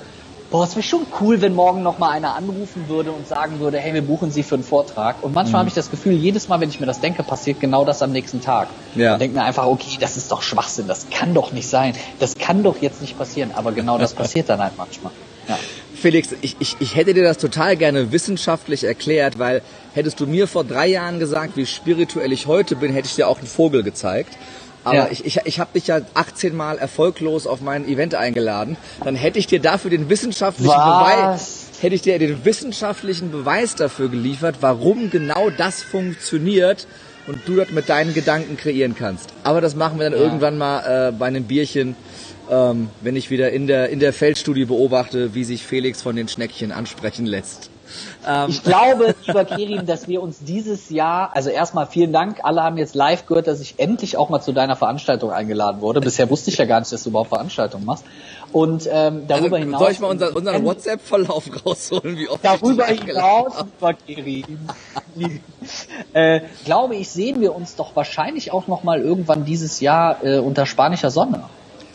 [0.52, 3.78] boah, es wäre schon cool, wenn morgen noch mal einer anrufen würde und sagen würde,
[3.78, 5.16] hey, wir buchen Sie für einen Vortrag.
[5.22, 7.84] Und manchmal habe ich das Gefühl, jedes Mal, wenn ich mir das denke, passiert genau
[7.86, 8.68] das am nächsten Tag.
[8.94, 9.14] Ja.
[9.14, 11.94] Und denke mir einfach, okay, das ist doch Schwachsinn, das kann doch nicht sein.
[12.20, 13.50] Das kann doch jetzt nicht passieren.
[13.54, 15.10] Aber genau das passiert dann halt manchmal.
[15.48, 15.58] Ja.
[15.94, 19.62] Felix, ich, ich, ich hätte dir das total gerne wissenschaftlich erklärt, weil
[19.94, 23.26] hättest du mir vor drei Jahren gesagt, wie spirituell ich heute bin, hätte ich dir
[23.26, 24.36] auch einen Vogel gezeigt.
[24.84, 25.08] Aber Ja.
[25.10, 28.76] ich, ich, ich habe dich ja 18 Mal erfolglos auf mein Event eingeladen.
[29.04, 30.98] Dann hätte ich dir dafür den wissenschaftlichen Was?
[30.98, 36.86] Beweis, hätte ich dir den wissenschaftlichen Beweis dafür geliefert, warum genau das funktioniert
[37.26, 39.30] und du das mit deinen Gedanken kreieren kannst.
[39.44, 40.24] Aber das machen wir dann Ja.
[40.24, 41.94] irgendwann mal äh, bei einem Bierchen,
[42.50, 46.26] ähm, wenn ich wieder in der, in der Feldstudie beobachte, wie sich Felix von den
[46.28, 47.70] Schneckchen ansprechen lässt.
[48.26, 52.62] Ähm, Ich glaube, lieber Kerim, dass wir uns dieses Jahr, also erstmal vielen Dank, alle
[52.62, 56.00] haben jetzt live gehört, dass ich endlich auch mal zu deiner Veranstaltung eingeladen wurde.
[56.00, 58.04] Bisher wusste ich ja gar nicht, dass du überhaupt Veranstaltungen machst.
[58.52, 59.80] Und ähm, darüber also, hinaus...
[59.80, 64.58] soll ich mal unser, unseren WhatsApp-Verlauf rausholen, wie oft Darüber ich hinaus, lieber Kerim,
[66.12, 70.38] äh, glaube ich, sehen wir uns doch wahrscheinlich auch noch mal irgendwann dieses Jahr äh,
[70.38, 71.44] unter spanischer Sonne.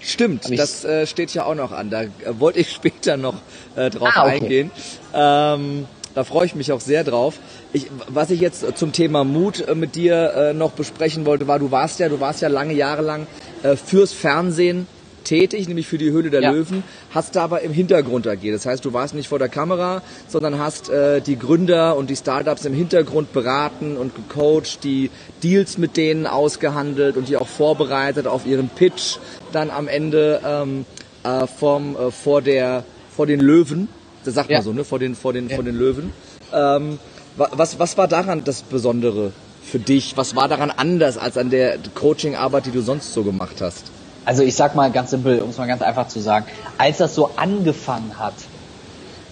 [0.07, 1.89] Stimmt, ich- das äh, steht ja auch noch an.
[1.89, 3.35] Da äh, wollte ich später noch
[3.75, 4.35] äh, drauf Ah, okay.
[4.41, 4.71] eingehen.
[5.13, 7.35] Ähm, da freue ich mich auch sehr drauf.
[7.73, 11.59] Ich, was ich jetzt zum Thema Mut äh, mit dir äh, noch besprechen wollte, war,
[11.59, 13.27] du warst ja, du warst ja lange Jahre lang
[13.63, 14.87] äh, fürs Fernsehen
[15.27, 16.51] tätig, nämlich für die Höhle der Ja.
[16.51, 18.55] Löwen, hast da aber im Hintergrund agiert.
[18.55, 22.15] Das heißt, du warst nicht vor der Kamera, sondern hast äh, die Gründer und die
[22.15, 25.09] Startups im Hintergrund beraten und gecoacht, die
[25.43, 29.17] Deals mit denen ausgehandelt und die auch vorbereitet auf ihren Pitch
[29.51, 30.85] dann am Ende ähm,
[31.23, 32.83] äh, vom, äh, vor, der,
[33.15, 33.89] vor den Löwen.
[34.25, 34.57] Das sagt Ja.
[34.57, 34.83] man so, ne?
[34.83, 36.11] Vor den, vor den, vor den Löwen.
[36.53, 36.99] Ähm,
[37.35, 39.31] wa- was, was war daran das Besondere
[39.63, 40.15] für dich?
[40.15, 43.83] Was war daran anders als an der Coaching-Arbeit, die du sonst so gemacht hast?
[44.27, 47.15] Also ich sag mal ganz simpel, um es mal ganz einfach zu sagen, als das
[47.15, 48.33] so angefangen hat,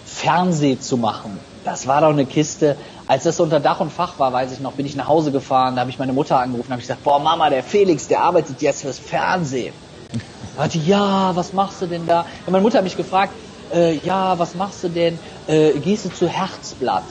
[0.06, 2.76] Fernseh zu machen, das war doch eine Kiste.
[3.06, 5.74] Als das unter Dach und Fach war, weiß ich noch, bin ich nach Hause gefahren,
[5.74, 8.62] da habe ich meine Mutter angerufen, habe ich gesagt, boah Mama, der Felix, der arbeitet
[8.62, 9.74] jetzt fürs Fernsehen.
[10.56, 12.24] Da ja, was machst du denn da?
[12.46, 13.34] Und meine Mutter hat mich gefragt,
[13.74, 15.18] äh, ja, was machst du denn?
[15.46, 17.04] Äh, gehst du zu Herzblatt?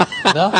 [0.32, 0.52] ne?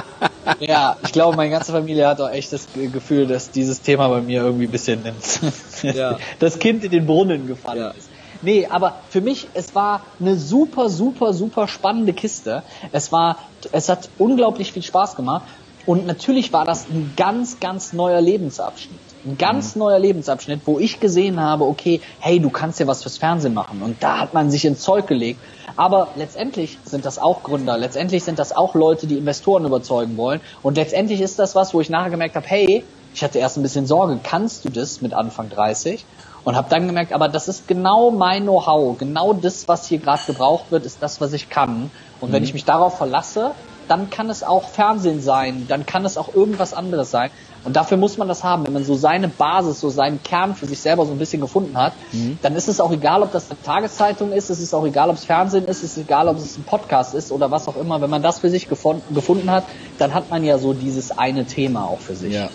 [0.60, 4.20] Ja, ich glaube, meine ganze Familie hat auch echt das Gefühl, dass dieses Thema bei
[4.20, 5.40] mir irgendwie ein bisschen ins,
[5.82, 6.18] Ja.
[6.38, 7.90] das Kind in den Brunnen gefallen Ja.
[7.90, 8.08] ist.
[8.42, 12.62] Nee, aber für mich, es war eine super, super, super spannende Kiste.
[12.92, 13.38] Es war,
[13.72, 15.44] es hat unglaublich viel Spaß gemacht.
[15.86, 18.98] Und natürlich war das ein ganz, ganz neuer Lebensabschnitt.
[19.26, 23.16] Ein ganz neuer Lebensabschnitt, wo ich gesehen habe, okay, hey, du kannst ja was fürs
[23.16, 23.80] Fernsehen machen.
[23.82, 25.40] Und da hat man sich ins Zeug gelegt.
[25.76, 27.78] Aber letztendlich sind das auch Gründer.
[27.78, 30.40] Letztendlich sind das auch Leute, die Investoren überzeugen wollen.
[30.62, 32.84] Und letztendlich ist das was, wo ich nachher gemerkt habe, hey,
[33.14, 36.04] ich hatte erst ein bisschen Sorge, kannst du das mit Anfang 30?
[36.42, 40.22] Und habe dann gemerkt, aber das ist genau mein Know-how, genau das, was hier gerade
[40.26, 41.90] gebraucht wird, ist das, was ich kann.
[42.20, 43.52] Und wenn ich mich darauf verlasse,
[43.88, 47.30] dann kann es auch Fernsehen sein, dann kann es auch irgendwas anderes sein.
[47.64, 48.66] Und dafür muss man das haben.
[48.66, 51.76] Wenn man so seine Basis, so seinen Kern für sich selber so ein bisschen gefunden
[51.76, 51.94] hat,
[52.42, 55.16] dann ist es auch egal, ob das eine Tageszeitung ist, es ist auch egal, ob
[55.16, 58.00] es Fernsehen ist, es ist egal, ob es ein Podcast ist oder was auch immer.
[58.00, 59.64] Wenn man das für sich gefunden, hat,
[59.98, 62.34] dann hat man ja so dieses eine Thema auch für sich.
[62.34, 62.50] Ja.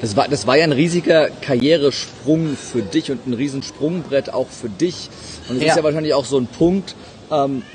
[0.00, 4.46] Das war, das war ja ein riesiger Karrieresprung für dich und ein riesen Sprungbrett auch
[4.48, 5.08] für dich.
[5.48, 5.68] Und es Ja.
[5.70, 6.94] ist ja wahrscheinlich auch so ein Punkt,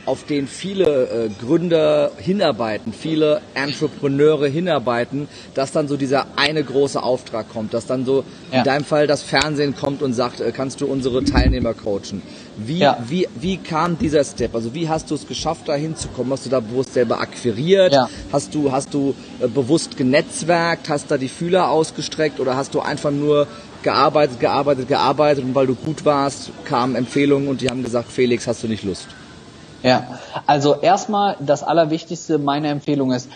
[0.05, 7.01] auf den viele äh, Gründer hinarbeiten, viele Entrepreneure hinarbeiten, dass dann so dieser eine große
[7.01, 8.59] Auftrag kommt, dass dann so ja.
[8.59, 12.21] in deinem Fall das Fernsehen kommt und sagt, äh, kannst du unsere Teilnehmer coachen.
[12.57, 12.97] Wie, ja.
[13.07, 14.55] wie, wie kam dieser Step?
[14.55, 16.31] Also wie hast du es geschafft, da hinzukommen?
[16.33, 17.93] Hast du da bewusst selber akquiriert?
[17.93, 18.09] Ja.
[18.31, 20.89] Hast du, hast du äh, bewusst genetzwerkt?
[20.89, 22.39] Hast da die Fühler ausgestreckt?
[22.39, 23.47] Oder hast du einfach nur
[23.83, 28.47] gearbeitet, gearbeitet, gearbeitet und weil du gut warst, kamen Empfehlungen und die haben gesagt, Felix,
[28.47, 29.07] hast du nicht Lust?
[29.83, 33.29] Ja, also erstmal das Allerwichtigste, meine Empfehlung ist,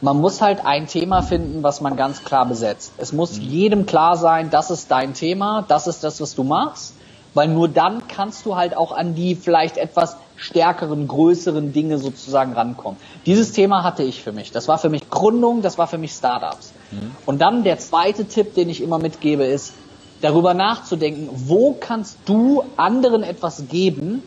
[0.00, 2.92] man muss halt ein Thema finden, was man ganz klar besetzt.
[2.98, 3.42] Es muss mhm.
[3.42, 6.94] jedem klar sein, das ist dein Thema, das ist das, was du machst,
[7.34, 12.52] weil nur dann kannst du halt auch an die vielleicht etwas stärkeren, größeren Dinge sozusagen
[12.52, 12.96] rankommen.
[13.26, 14.52] Dieses Thema hatte ich für mich.
[14.52, 16.72] Das war für mich Gründung, das war für mich Startups.
[16.92, 17.10] Mhm.
[17.26, 19.72] Und dann der zweite Tipp, den ich immer mitgebe, ist,
[20.20, 24.22] darüber nachzudenken, wo kannst du anderen etwas geben,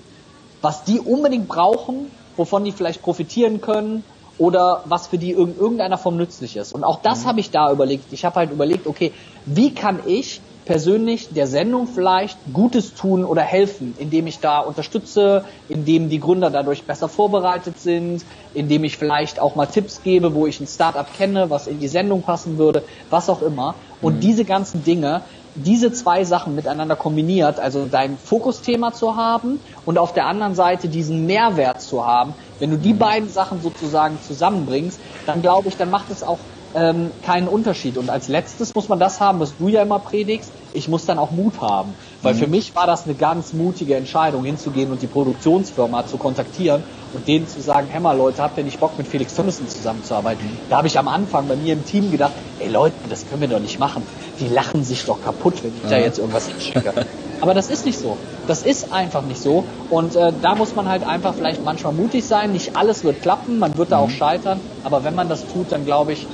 [0.62, 4.04] was die unbedingt brauchen, wovon die vielleicht profitieren können
[4.38, 6.74] oder was für die in irgendeiner Form nützlich ist.
[6.74, 7.28] Und auch das mhm.
[7.28, 8.12] habe ich da überlegt.
[8.12, 9.12] Ich habe halt überlegt, okay,
[9.45, 15.43] wie kann ich persönlich der Sendung vielleicht Gutes tun oder helfen, indem ich da unterstütze,
[15.69, 20.47] indem die Gründer dadurch besser vorbereitet sind, indem ich vielleicht auch mal Tipps gebe, wo
[20.47, 23.76] ich ein Startup kenne, was in die Sendung passen würde, was auch immer.
[24.02, 24.19] Und mhm.
[24.21, 25.21] diese ganzen Dinge,
[25.55, 30.87] diese zwei Sachen miteinander kombiniert, also dein Fokusthema zu haben und auf der anderen Seite
[30.87, 35.89] diesen Mehrwert zu haben, wenn du die beiden Sachen sozusagen zusammenbringst, dann glaube ich, dann
[35.89, 36.39] macht es auch
[36.73, 37.97] ähm, keinen Unterschied.
[37.97, 40.51] Und als letztes muss man das haben, was du ja immer predigst.
[40.71, 41.95] Ich muss dann auch Mut haben.
[42.21, 42.39] Weil mhm.
[42.39, 47.27] für mich war das eine ganz mutige Entscheidung, hinzugehen und die Produktionsfirma zu kontaktieren und
[47.27, 50.45] denen zu sagen, hey mal Leute, habt ihr nicht Bock mit Felix Thomason zusammenzuarbeiten?
[50.45, 50.57] Mhm.
[50.69, 53.47] Da habe ich am Anfang bei mir im Team gedacht, ey Leute, das können wir
[53.47, 54.03] doch nicht machen.
[54.39, 55.89] Die lachen sich doch kaputt, wenn ich mhm.
[55.89, 56.93] da jetzt irgendwas hinschicke.
[57.41, 58.17] Aber das ist nicht so.
[58.47, 59.63] Das ist einfach nicht so.
[59.89, 62.53] Und äh, da muss man halt einfach vielleicht manchmal mutig sein.
[62.53, 64.13] Nicht alles wird klappen, man wird da auch mhm.
[64.13, 64.60] scheitern.
[64.84, 66.27] Aber wenn man das tut, dann glaube ich,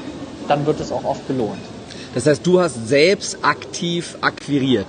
[0.49, 1.59] dann wird es auch oft belohnt.
[2.13, 4.87] Das heißt, du hast selbst aktiv akquiriert.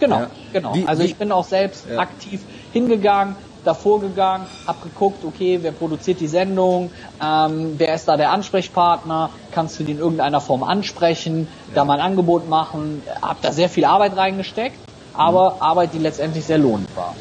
[0.00, 0.30] Genau, ja.
[0.52, 0.74] genau.
[0.74, 1.98] Wie, also ich bin auch selbst ja.
[1.98, 2.40] aktiv
[2.72, 6.90] hingegangen, davor gegangen, habe geguckt, okay, wer produziert die Sendung,
[7.22, 11.74] ähm, wer ist da der Ansprechpartner, kannst du den in irgendeiner Form ansprechen, ja.
[11.74, 14.76] da mal ein Angebot machen, habe da sehr viel Arbeit reingesteckt,
[15.14, 15.62] aber mhm.
[15.62, 17.14] Arbeit, die letztendlich sehr lohnend war.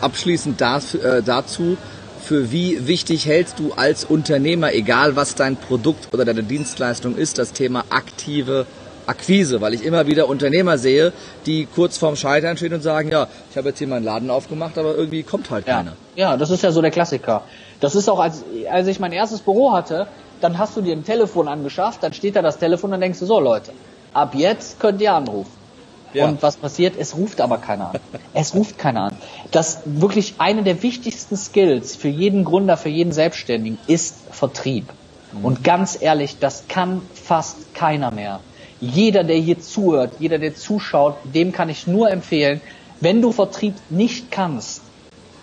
[0.00, 1.76] abschließend das, äh, dazu,
[2.20, 7.38] für wie wichtig hältst du als Unternehmer, egal was dein Produkt oder deine Dienstleistung ist,
[7.38, 8.66] das Thema aktive
[9.08, 11.12] Akquise, weil ich immer wieder Unternehmer sehe,
[11.46, 14.76] die kurz vorm Scheitern stehen und sagen, ja, ich habe jetzt hier meinen Laden aufgemacht,
[14.78, 15.78] aber irgendwie kommt halt ja.
[15.78, 15.92] keiner.
[16.14, 17.42] Ja, das ist ja so der Klassiker.
[17.80, 20.06] Das ist auch, als, als ich mein erstes Büro hatte,
[20.40, 23.26] dann hast du dir ein Telefon angeschafft, dann steht da das Telefon, dann denkst du
[23.26, 23.72] so, Leute,
[24.12, 25.52] ab jetzt könnt ihr anrufen.
[26.14, 26.26] Ja.
[26.26, 26.94] Und was passiert?
[26.98, 28.00] Es ruft aber keiner an.
[28.32, 29.16] Es ruft keiner an.
[29.50, 34.86] Das wirklich eine der wichtigsten Skills für jeden Gründer, für jeden Selbstständigen ist Vertrieb.
[35.32, 35.44] Mhm.
[35.44, 38.40] Und ganz ehrlich, das kann fast keiner mehr.
[38.80, 42.60] Jeder, der hier zuhört, jeder, der zuschaut, dem kann ich nur empfehlen,
[43.00, 44.82] wenn du Vertrieb nicht kannst,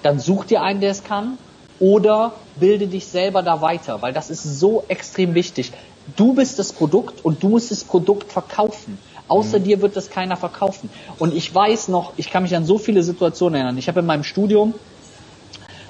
[0.03, 1.37] dann such dir einen, der es kann,
[1.79, 5.73] oder bilde dich selber da weiter, weil das ist so extrem wichtig.
[6.15, 8.97] Du bist das Produkt und du musst das Produkt verkaufen.
[9.27, 9.63] Außer mhm.
[9.63, 10.89] dir wird das keiner verkaufen.
[11.17, 13.77] Und ich weiß noch, ich kann mich an so viele Situationen erinnern.
[13.77, 14.75] Ich habe in meinem Studium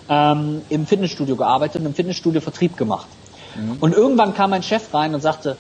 [0.07, 3.07] ähm, im Fitnessstudio gearbeitet und im Fitnessstudio Vertrieb gemacht.
[3.55, 3.77] Mhm.
[3.81, 5.57] Und irgendwann kam mein Chef rein und sagte,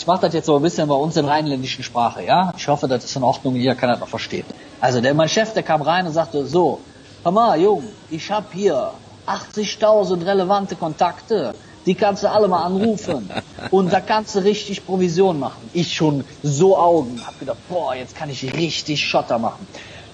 [0.00, 2.52] ich mache das jetzt so ein bisschen bei uns in rheinländischen Sprache, ja?
[2.56, 4.46] Ich hoffe, das ist in Ordnung, jeder kann das noch verstehen.
[4.80, 6.80] Also der, mein Chef, der kam rein und sagte, so,
[7.22, 8.92] hör mal, Jung, ich habe hier
[9.26, 11.54] 80.000 relevante Kontakte
[11.86, 13.30] die kannst du alle mal anrufen.
[13.70, 15.70] Und da kannst du richtig Provision machen.
[15.72, 17.20] Ich schon so Augen.
[17.26, 19.66] Hab gedacht, boah, jetzt kann ich richtig Schotter machen.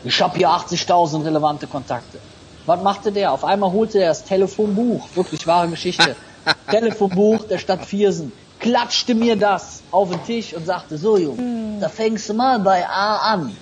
[0.05, 2.19] Ich hab hier 80.000 relevante Kontakte.
[2.67, 3.33] Was machte der?
[3.33, 5.09] Auf einmal holte er das Telefonbuch.
[5.15, 6.17] Wirklich wahre Geschichte.
[6.71, 8.33] Telefonbuch der Stadt Viersen.
[8.59, 11.81] Klatschte mir das auf den Tisch und sagte, so Junge, hm.
[11.81, 13.57] da fängst du mal bei A an.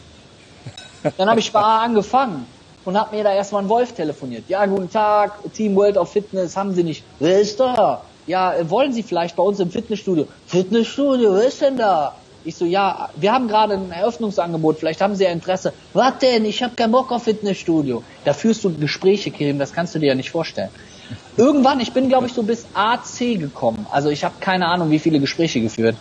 [1.17, 2.47] Dann habe ich bei A angefangen
[2.85, 4.45] und hab mir da erstmal einen Wolf telefoniert.
[4.49, 7.05] Ja, guten Tag, Team World of Fitness, haben Sie nicht?
[7.19, 8.03] Wer ist da?
[8.27, 10.27] Ja, wollen Sie vielleicht bei uns im Fitnessstudio?
[10.47, 12.15] Fitnessstudio, wer ist denn da?
[12.47, 15.73] Ich so, ja, wir haben gerade ein Eröffnungsangebot, vielleicht haben Sie ja Interesse.
[15.95, 16.45] Was denn?
[16.45, 18.03] Ich habe keinen Bock auf Fitnessstudio.
[18.25, 20.69] Da führst du Gespräche, Kirim, das kannst du dir ja nicht vorstellen.
[21.37, 23.87] Irgendwann, ich bin glaube ich so bis AC gekommen.
[23.91, 25.97] Also ich habe keine Ahnung, wie viele Gespräche geführt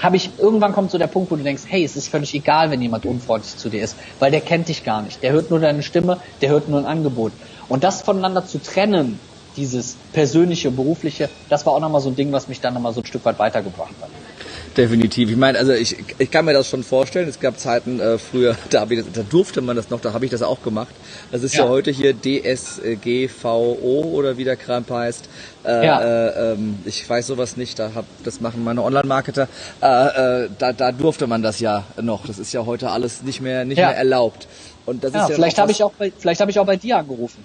[0.00, 2.70] habe ich, irgendwann kommt so der Punkt, wo du denkst, hey, es ist völlig egal,
[2.70, 5.22] wenn jemand unfreundlich zu dir ist, weil der kennt dich gar nicht.
[5.22, 7.32] Der hört nur deine Stimme, der hört nur ein Angebot.
[7.68, 9.20] Und das voneinander zu trennen,
[9.56, 13.00] dieses persönliche, berufliche, das war auch nochmal so ein Ding, was mich dann nochmal so
[13.00, 14.10] ein Stück weit weitergebracht hat.
[14.76, 15.30] Definitiv.
[15.30, 17.28] Ich meine, also ich, ich kann mir das schon vorstellen.
[17.28, 20.30] Es gab Zeiten äh, früher, da, ich, da durfte man das noch, da habe ich
[20.30, 20.94] das auch gemacht.
[21.32, 25.28] Das ist ja, ja heute hier DSGVO oder wie der Kram heißt.
[25.64, 26.00] Äh, ja.
[26.00, 29.48] äh, ähm, ich weiß sowas nicht, da hab, das machen meine Online-Marketer.
[29.82, 32.26] Äh, äh, da, da durfte man das ja noch.
[32.26, 33.88] Das ist ja heute alles nicht mehr nicht ja.
[33.88, 34.46] mehr erlaubt.
[34.86, 36.76] Und das ja, ist ja vielleicht habe ich auch bei, vielleicht habe ich auch bei
[36.76, 37.44] dir angerufen.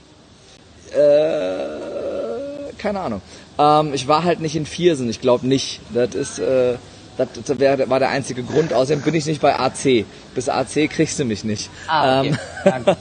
[0.92, 3.22] Äh, keine Ahnung.
[3.58, 5.82] Ähm, ich war halt nicht in Viersen, ich glaube nicht.
[5.94, 6.76] Das ist äh,
[7.18, 8.74] das, das wär, war der einzige Grund.
[8.74, 10.06] Außerdem bin ich nicht bei AC.
[10.34, 11.70] Bis AC kriegst du mich nicht.
[11.88, 12.36] Ah, okay.
[12.66, 12.96] ähm,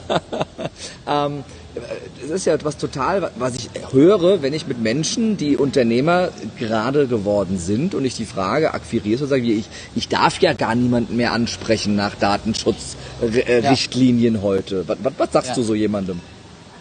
[1.07, 1.43] ähm,
[2.23, 7.07] es ist ja etwas total, was ich höre, wenn ich mit Menschen, die Unternehmer gerade
[7.07, 11.17] geworden sind und ich die Frage akquiriere, so sage ich, ich darf ja gar niemanden
[11.17, 14.41] mehr ansprechen nach Datenschutzrichtlinien ja.
[14.41, 14.87] heute.
[14.87, 15.55] Was, was, was sagst ja.
[15.55, 16.21] du so jemandem?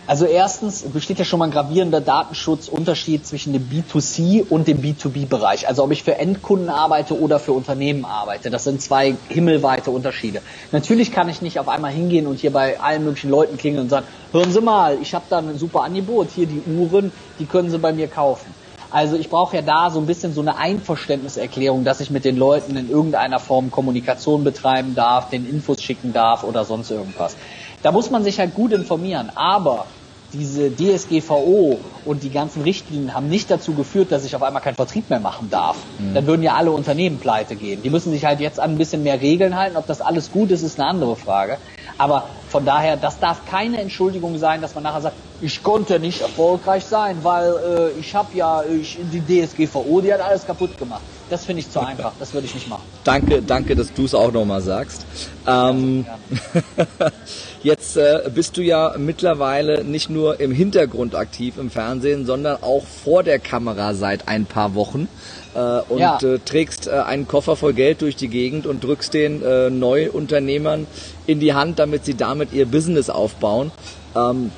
[0.07, 5.67] Also erstens besteht ja schon mal ein gravierender Datenschutzunterschied zwischen dem B2C und dem B2B-Bereich.
[5.67, 8.51] Also ob ich für Endkunden arbeite oder für Unternehmen arbeite.
[8.51, 10.43] Das sind zwei himmelweite Unterschiede.
[10.73, 13.89] Natürlich kann ich nicht auf einmal hingehen und hier bei allen möglichen Leuten klingeln und
[13.89, 17.71] sagen, hören Sie mal, ich habe da ein super Angebot, hier die Uhren, die können
[17.71, 18.53] Sie bei mir kaufen.
[18.91, 22.37] Also ich brauche ja da so ein bisschen so eine Einverständniserklärung, dass ich mit den
[22.37, 27.37] Leuten in irgendeiner Form Kommunikation betreiben darf, den Infos schicken darf oder sonst irgendwas.
[27.85, 29.31] Da muss man sich halt gut informieren.
[29.35, 29.85] Aber
[30.33, 34.75] diese DSGVO und die ganzen Richtlinien haben nicht dazu geführt, dass ich auf einmal keinen
[34.75, 35.77] Vertrieb mehr machen darf.
[35.99, 36.15] Mhm.
[36.15, 37.83] Dann würden ja alle Unternehmen pleite gehen.
[37.83, 39.77] Die müssen sich halt jetzt an ein bisschen mehr Regeln halten.
[39.77, 41.59] Ob das alles gut ist, ist eine andere Frage.
[41.99, 46.23] Aber von daher, das darf keine Entschuldigung sein, dass man nachher sagt, ich konnte nicht
[46.23, 47.53] erfolgreich sein, weil
[47.97, 51.03] äh, ich habe ja ich, die DSGVO, die hat alles kaputt gemacht.
[51.31, 52.13] Das finde ich zu einfach.
[52.19, 52.83] Das würde ich nicht machen.
[53.05, 55.05] Danke, danke, dass du es auch nochmal sagst.
[55.47, 56.07] Ähm,
[57.65, 62.85] jetzt äh, bist du ja mittlerweile nicht nur im Hintergrund aktiv im Fernsehen, sondern auch
[62.87, 65.09] vor der Kamera seit ein paar Wochen
[65.55, 66.19] äh, und ja.
[66.23, 70.87] äh, trägst äh, einen Koffer voll Geld durch die Gegend und drückst den äh, Neuunternehmern
[71.27, 73.73] in die Hand, damit sie damit ihr Business aufbauen.
[74.15, 74.53] Ähm,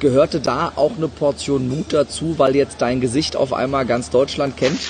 [0.00, 4.56] gehörte da auch eine Portion Mut dazu, weil jetzt dein Gesicht auf einmal ganz Deutschland
[4.56, 4.80] kennt?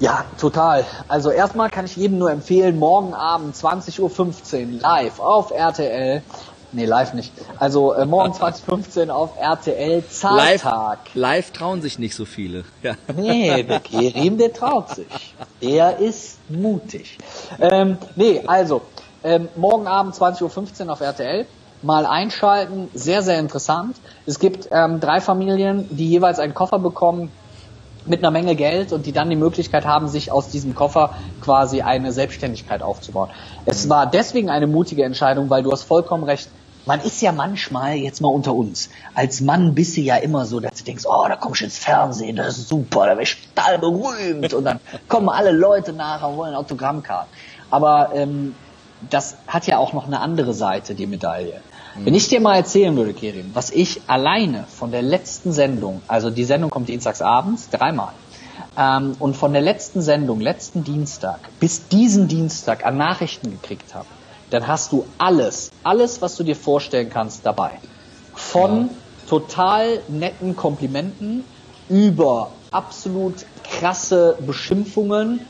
[0.00, 0.84] Ja, total.
[1.08, 6.22] Also erstmal kann ich jedem nur empfehlen, morgen Abend 20.15 Uhr live auf RTL.
[6.70, 7.32] Nee, live nicht.
[7.58, 10.98] Also äh, morgen 2015 auf RTL Zahltag.
[11.06, 12.64] Live, live trauen sich nicht so viele.
[12.82, 12.94] Ja.
[13.16, 15.34] Nee, der Kerim, der traut sich.
[15.62, 17.18] Der ist mutig.
[17.58, 18.82] Ähm, nee, also
[19.24, 21.46] ähm, morgen Abend 20.15 Uhr auf RTL.
[21.82, 23.96] Mal einschalten, sehr, sehr interessant.
[24.26, 27.30] Es gibt ähm, drei Familien, die jeweils einen Koffer bekommen
[28.06, 31.82] mit einer Menge Geld und die dann die Möglichkeit haben, sich aus diesem Koffer quasi
[31.82, 33.30] eine Selbstständigkeit aufzubauen.
[33.66, 36.48] Es war deswegen eine mutige Entscheidung, weil du hast vollkommen recht.
[36.86, 40.58] Man ist ja manchmal, jetzt mal unter uns, als Mann bist du ja immer so,
[40.58, 43.54] dass du denkst, oh, da kommst du ins Fernsehen, das ist super, da wärst du
[43.54, 47.30] total berühmt und dann kommen alle Leute nachher und wollen Autogrammkarten.
[47.70, 48.54] Aber ähm,
[49.10, 51.60] das hat ja auch noch eine andere Seite, die Medaille.
[51.96, 56.30] Wenn ich dir mal erzählen würde, Kerim, was ich alleine von der letzten Sendung, also
[56.30, 58.12] die Sendung kommt dienstags abends, dreimal,
[58.76, 64.06] ähm, und von der letzten Sendung, letzten Dienstag, bis diesen Dienstag an Nachrichten gekriegt habe,
[64.50, 67.72] dann hast du alles, alles, was du dir vorstellen kannst, dabei.
[68.34, 68.88] Von ja.
[69.28, 71.44] total netten Komplimenten
[71.88, 75.40] über absolut krasse Beschimpfungen,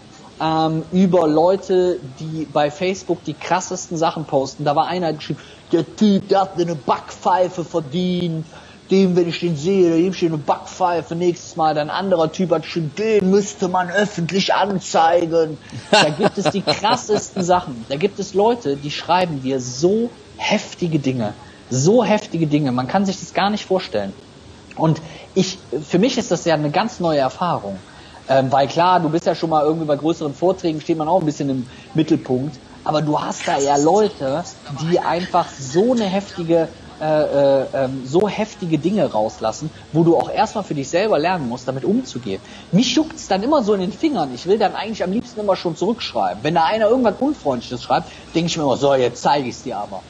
[0.40, 4.64] ähm, über Leute, die bei Facebook die krassesten Sachen posten.
[4.64, 5.40] Da war einer, geschrieben,
[5.72, 8.46] der Typ, der hat eine Backpfeife verdient.
[8.90, 11.76] Dem, wenn ich den sehe, dem steht eine Backpfeife nächstes Mal.
[11.76, 15.59] Ein anderer Typ hat schon, den müsste man öffentlich anzeigen.
[15.90, 17.85] Da gibt es die krassesten Sachen.
[17.90, 21.35] Da gibt es Leute, die schreiben dir so heftige Dinge.
[21.68, 22.72] So heftige Dinge.
[22.72, 24.14] Man kann sich das gar nicht vorstellen.
[24.76, 25.02] Und
[25.35, 27.78] ich, für mich ist das ja eine ganz neue Erfahrung.
[28.28, 31.20] Ähm, weil klar, du bist ja schon mal irgendwie bei größeren Vorträgen, steht man auch
[31.20, 32.59] ein bisschen im Mittelpunkt.
[32.88, 34.44] Aber du hast da ja Leute,
[34.81, 36.68] die einfach so eine heftige,
[37.03, 41.51] äh, äh, ähm, so heftige Dinge rauslassen, wo du auch erstmal für dich selber lernen
[41.51, 42.40] musst, damit umzugehen.
[42.72, 44.33] Mich juckt's dann immer so in den Fingern.
[44.35, 46.42] Ich will dann eigentlich am liebsten immer schon zurückschreiben.
[46.42, 49.77] Wenn da einer irgendwas Unfreundliches schreibt, denke ich mir immer, so, jetzt zeige ich's dir
[49.77, 50.01] aber.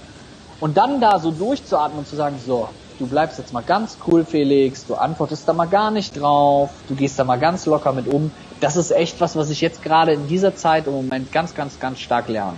[0.60, 4.24] Und dann da so durchzuatmen und zu sagen, so, du bleibst jetzt mal ganz cool,
[4.24, 8.06] Felix, du antwortest da mal gar nicht drauf, du gehst da mal ganz locker mit
[8.06, 8.30] um.
[8.60, 11.78] Das ist echt was, was ich jetzt gerade in dieser Zeit im Moment ganz, ganz,
[11.78, 12.56] ganz stark lerne.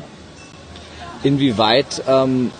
[1.22, 2.50] Inwieweit ähm,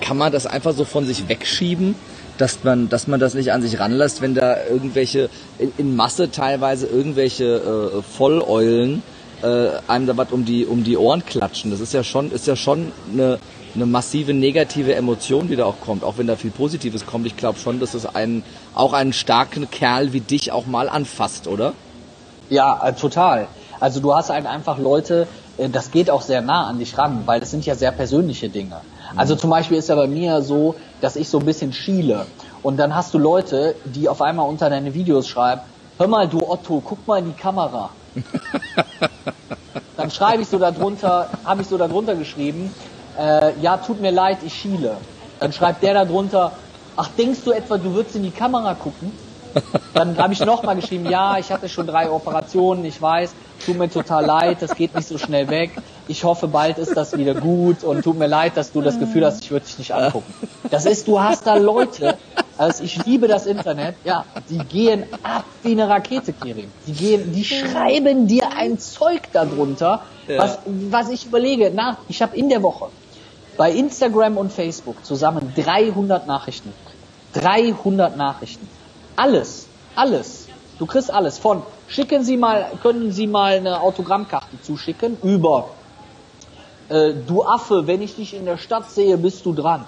[0.00, 1.94] kann man das einfach so von sich wegschieben?
[2.38, 6.30] dass man, dass man das nicht an sich ranlässt, wenn da irgendwelche in, in Masse
[6.30, 9.02] teilweise irgendwelche äh, Volleulen
[9.42, 11.70] äh, einem da was um die um die Ohren klatschen.
[11.70, 13.38] Das ist ja schon ist ja schon eine
[13.78, 17.26] eine massive negative Emotion, die da auch kommt, auch wenn da viel Positives kommt.
[17.26, 18.42] Ich glaube schon, dass es einen,
[18.74, 21.74] auch einen starken Kerl wie dich auch mal anfasst, oder?
[22.50, 23.46] Ja, äh, total.
[23.78, 27.22] Also du hast halt einfach Leute, äh, das geht auch sehr nah an dich ran,
[27.26, 28.80] weil das sind ja sehr persönliche Dinge.
[29.16, 32.26] Also zum Beispiel ist ja bei mir so, dass ich so ein bisschen schiele.
[32.62, 35.62] Und dann hast du Leute, die auf einmal unter deine Videos schreiben,
[35.96, 37.90] hör mal du Otto, guck mal in die Kamera.
[39.96, 42.74] dann schreibe ich so darunter, habe ich so darunter geschrieben,
[43.18, 44.96] äh, ja, tut mir leid, ich schiele.
[45.40, 46.52] Dann schreibt der darunter,
[46.96, 49.12] ach, denkst du etwa, du würdest in die Kamera gucken?
[49.94, 53.32] Dann habe ich nochmal geschrieben, ja, ich hatte schon drei Operationen, ich weiß,
[53.64, 55.70] tut mir total leid, das geht nicht so schnell weg.
[56.06, 59.24] Ich hoffe, bald ist das wieder gut und tut mir leid, dass du das Gefühl
[59.24, 60.32] hast, ich würde dich nicht angucken.
[60.70, 62.18] Das ist, du hast da Leute,
[62.56, 66.70] also ich liebe das Internet, ja, die gehen ab wie eine Rakete, Kirin.
[66.86, 70.02] Die gehen, die schreiben dir ein Zeug darunter,
[70.36, 70.58] was,
[70.90, 72.88] was ich überlege, nach, ich habe in der Woche
[73.58, 76.72] bei Instagram und Facebook zusammen 300 Nachrichten.
[77.34, 78.66] 300 Nachrichten.
[79.16, 80.46] Alles, alles.
[80.78, 85.68] Du kriegst alles von schicken Sie mal, können Sie mal eine Autogrammkarte zuschicken über
[86.88, 89.84] äh, du Affe, wenn ich dich in der Stadt sehe, bist du dran.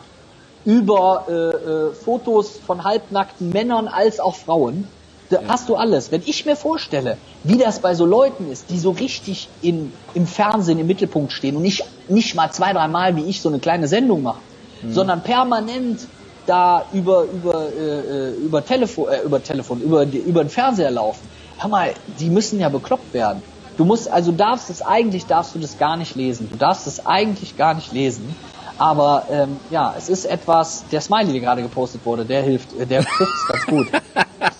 [0.64, 4.86] Über äh, äh, Fotos von halbnackten Männern als auch Frauen.
[5.30, 6.10] Da hast du alles.
[6.10, 10.26] Wenn ich mir vorstelle, wie das bei so Leuten ist, die so richtig in, im
[10.26, 13.60] Fernsehen im Mittelpunkt stehen und nicht, nicht mal zwei, drei Mal wie ich so eine
[13.60, 14.40] kleine Sendung machen,
[14.82, 14.92] mhm.
[14.92, 16.00] sondern permanent
[16.46, 21.28] da über, über, äh, über Telefon, äh, über Telefon, über, über den Fernseher laufen.
[21.58, 23.40] Hör mal, die müssen ja bekloppt werden.
[23.76, 26.48] Du musst, also darfst es eigentlich, darfst du das gar nicht lesen.
[26.50, 28.34] Du darfst es eigentlich gar nicht lesen.
[28.78, 32.86] Aber ähm, ja, es ist etwas, der Smiley, der gerade gepostet wurde, der hilft, äh,
[32.86, 33.06] der es
[33.48, 33.86] ganz gut.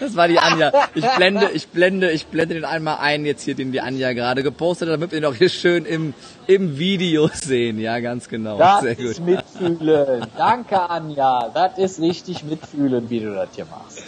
[0.00, 0.72] Das war die Anja.
[0.94, 4.42] Ich blende, ich blende, ich blende den einmal ein, jetzt hier, den die Anja gerade
[4.42, 6.14] gepostet hat, damit wir ihn auch hier schön im,
[6.46, 7.78] im Video sehen.
[7.80, 8.58] Ja, ganz genau.
[8.58, 9.26] Das Sehr ist gut.
[9.26, 10.26] mitfühlen.
[10.36, 11.50] Danke, Anja.
[11.52, 14.02] Das ist richtig mitfühlen, wie du das hier machst.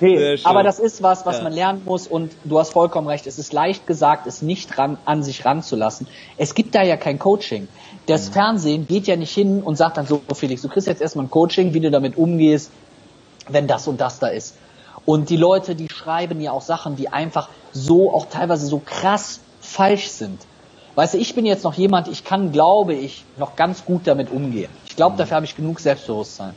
[0.00, 1.44] Nee, aber das ist was, was ja.
[1.44, 3.26] man lernen muss und du hast vollkommen recht.
[3.26, 6.06] Es ist leicht gesagt, es nicht ran, an sich ranzulassen.
[6.36, 7.66] Es gibt da ja kein Coaching.
[8.06, 8.32] Das mhm.
[8.32, 11.30] Fernsehen geht ja nicht hin und sagt dann so, Felix, du kriegst jetzt erstmal ein
[11.30, 12.70] Coaching, wie du damit umgehst,
[13.48, 14.56] wenn das und das da ist.
[15.06, 19.40] Und die Leute, die schreiben ja auch Sachen, die einfach so, auch teilweise so krass
[19.60, 20.40] falsch sind.
[20.96, 24.30] Weißt du, ich bin jetzt noch jemand, ich kann, glaube ich, noch ganz gut damit
[24.30, 24.70] umgehen.
[24.86, 25.18] Ich glaube, mhm.
[25.18, 26.54] dafür habe ich genug Selbstbewusstsein.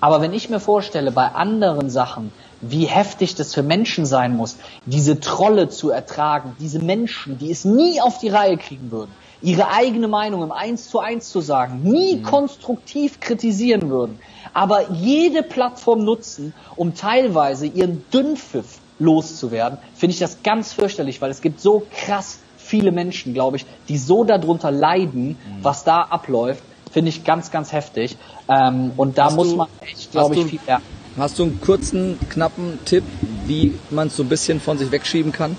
[0.00, 2.30] Aber wenn ich mir vorstelle, bei anderen Sachen,
[2.60, 7.64] wie heftig das für Menschen sein muss, diese Trolle zu ertragen, diese Menschen, die es
[7.64, 9.10] nie auf die Reihe kriegen würden,
[9.42, 12.22] ihre eigene Meinung im Eins zu eins zu sagen, nie mhm.
[12.22, 14.20] konstruktiv kritisieren würden,
[14.54, 21.30] aber jede Plattform nutzen, um teilweise ihren Dünnpfiff loszuwerden, finde ich das ganz fürchterlich, weil
[21.30, 25.36] es gibt so krass viele Menschen, glaube ich, die so darunter leiden, mhm.
[25.62, 28.16] was da abläuft, finde ich ganz, ganz heftig.
[28.48, 30.84] Ähm, und da hast muss du, man echt, glaube ich, viel lernen.
[31.16, 33.02] Hast du einen kurzen, knappen Tipp,
[33.46, 35.56] wie man es so ein bisschen von sich wegschieben kann?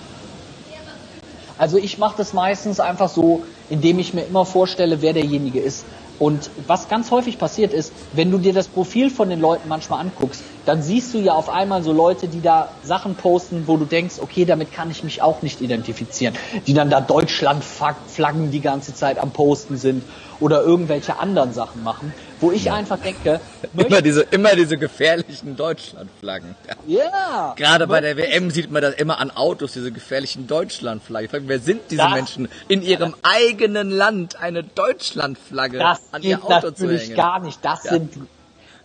[1.58, 5.84] Also ich mache das meistens einfach so, indem ich mir immer vorstelle, wer derjenige ist.
[6.20, 10.02] Und was ganz häufig passiert ist, wenn du dir das Profil von den Leuten manchmal
[10.02, 13.86] anguckst, dann siehst du ja auf einmal so Leute, die da Sachen posten, wo du
[13.86, 16.36] denkst, okay, damit kann ich mich auch nicht identifizieren.
[16.68, 20.04] Die dann da Deutschland-Flaggen die ganze Zeit am Posten sind
[20.40, 22.76] oder irgendwelche anderen Sachen machen, wo ich ja.
[22.76, 23.40] einfach denke,
[23.76, 26.56] immer diese, immer diese gefährlichen Deutschlandflaggen.
[26.86, 27.02] Ja.
[27.02, 27.54] ja.
[27.58, 31.50] Gerade bei der WM sieht man das immer an Autos, diese gefährlichen Deutschlandflaggen.
[31.50, 36.92] Wer sind diese das, Menschen in ihrem eigenen Land eine Deutschlandflagge an ihr Auto zu
[36.92, 37.16] hängen?
[37.16, 37.58] gar nicht.
[37.66, 38.14] Das sind,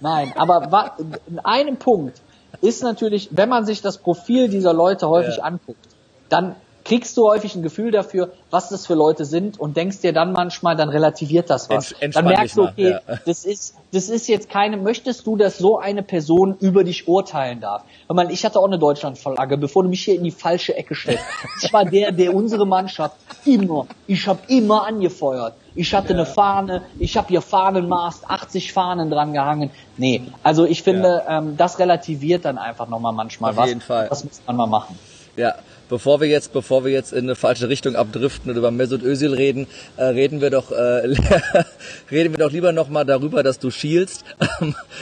[0.04, 0.96] nein, aber
[1.26, 2.20] in einem Punkt
[2.60, 5.88] ist natürlich, wenn man sich das Profil dieser Leute häufig anguckt,
[6.28, 10.12] dann kriegst du häufig ein Gefühl dafür, was das für Leute sind und denkst dir
[10.12, 11.94] dann manchmal, dann relativiert das was.
[12.12, 13.00] dann merkst du, okay, ja.
[13.24, 17.60] das ist, das ist jetzt keine, möchtest du, dass so eine Person über dich urteilen
[17.60, 17.84] darf?
[18.08, 20.94] Ich, meine, ich hatte auch eine Deutschlandflagge, bevor du mich hier in die falsche Ecke
[20.94, 21.24] stellst.
[21.62, 25.54] Ich war der, der unsere Mannschaft immer, ich habe immer angefeuert.
[25.74, 26.20] Ich hatte ja.
[26.20, 29.70] eine Fahne, ich habe hier Fahnenmast, 80 Fahnen dran gehangen.
[29.96, 31.38] Nee, also ich finde, ja.
[31.38, 33.68] ähm, das relativiert dann einfach nochmal manchmal Auf was.
[33.68, 34.08] Jeden Fall.
[34.08, 34.98] Das muss man mal machen.
[35.36, 35.56] Ja,
[35.88, 39.34] bevor wir jetzt, bevor wir jetzt in eine falsche Richtung abdriften und über Mesut Özil
[39.34, 39.66] reden,
[39.96, 40.74] äh, reden wir doch, äh,
[42.10, 44.24] reden wir doch lieber nochmal darüber, dass du schielst.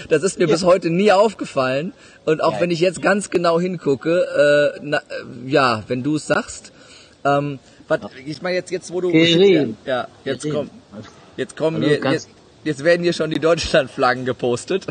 [0.09, 0.53] das ist mir ja.
[0.53, 1.93] bis heute nie aufgefallen
[2.25, 2.61] und auch ja.
[2.61, 6.73] wenn ich jetzt ganz genau hingucke, äh, na, äh, ja, wenn du es sagst,
[7.25, 7.59] ähm,
[7.89, 10.71] was, ich meine jetzt, jetzt wo du, ja, ja, jetzt komm,
[11.37, 12.29] jetzt kommen wir, jetzt,
[12.65, 14.87] jetzt werden hier schon die Deutschlandflaggen gepostet.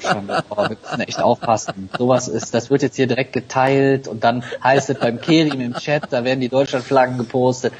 [0.00, 1.88] Schon, oh, wir müssen echt aufpassen.
[1.96, 5.74] Sowas ist, das wird jetzt hier direkt geteilt und dann heißt es beim Kerim im
[5.74, 7.72] Chat, da werden die Deutschlandflaggen gepostet.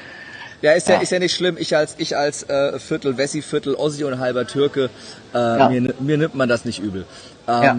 [0.61, 1.57] Ja, ist ja, ja, ist ja nicht schlimm.
[1.59, 4.89] Ich als, ich als äh, Viertel Wessi, Viertel Ossi und halber Türke,
[5.33, 5.69] äh, ja.
[5.69, 7.05] mir, mir nimmt man das nicht übel.
[7.47, 7.77] Ähm, ja.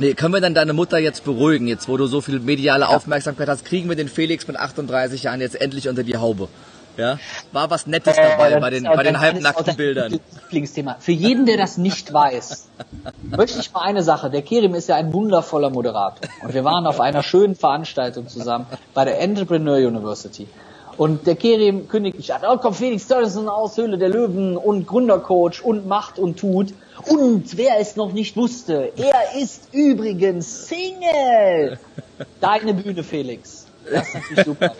[0.00, 2.88] Nee, können wir dann deine Mutter jetzt beruhigen, jetzt wo du so viel mediale.
[2.88, 6.48] Aufmerksamkeit hast, kriegen wir den Felix mit 38 Jahren jetzt endlich unter die Haube?
[6.96, 7.18] Ja,
[7.52, 10.18] war was Nettes äh, dabei äh, bei den, bei den halbnackten Bildern.
[10.44, 10.96] Lieblingsthema.
[11.00, 12.68] Für jeden, der das nicht weiß,
[13.36, 14.30] möchte ich mal eine Sache.
[14.30, 16.28] Der Kerim ist ja ein wundervoller Moderator.
[16.42, 20.48] Und wir waren auf einer schönen Veranstaltung zusammen bei der Entrepreneur University.
[20.96, 24.86] Und der Kerim kündigt mich an, oh komm Felix Tönnissen aus Höhle der Löwen und
[24.86, 26.72] Gründercoach und macht und tut.
[27.08, 31.78] Und wer es noch nicht wusste, er ist übrigens Single.
[32.40, 33.66] Deine Bühne, Felix.
[33.90, 34.74] Das ist natürlich super.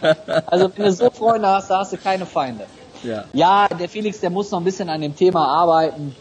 [0.46, 2.66] Also wenn du so Freunde hast, da hast du keine Feinde.
[3.02, 3.24] Ja.
[3.32, 6.14] ja, der Felix, der muss noch ein bisschen an dem Thema arbeiten.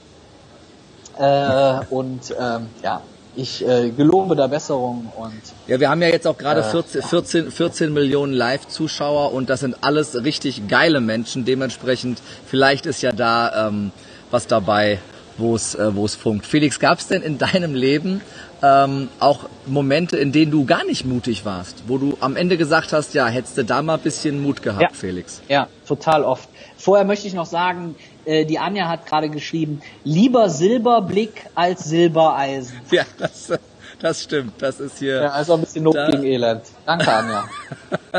[1.18, 3.02] Äh, und ähm, ja,
[3.36, 7.52] ich äh, gelobe da Besserung und ja, wir haben ja jetzt auch gerade 14, 14,
[7.52, 11.45] 14 Millionen Live-Zuschauer und das sind alles richtig geile Menschen.
[11.45, 13.91] Dementsprechend vielleicht ist ja da ähm,
[14.32, 15.00] was dabei,
[15.40, 16.46] wo es äh, wo es funkt.
[16.46, 18.22] Felix, gab es denn in deinem Leben
[18.62, 22.94] ähm, auch Momente, in denen du gar nicht mutig warst, wo du am Ende gesagt
[22.94, 24.90] hast, ja, hättest du da mal ein bisschen Mut gehabt, ja.
[24.92, 25.42] Felix?
[25.48, 26.50] Ja, total oft.
[26.78, 32.80] Vorher möchte ich noch sagen, äh, die Anja hat gerade geschrieben, lieber Silberblick als Silbereisen.
[32.92, 33.52] Ja, das,
[34.00, 34.54] das stimmt.
[34.60, 35.22] Das ist hier.
[35.24, 36.64] Ja, also ein bisschen Not gegen Elend.
[36.86, 37.46] Danke, Anja.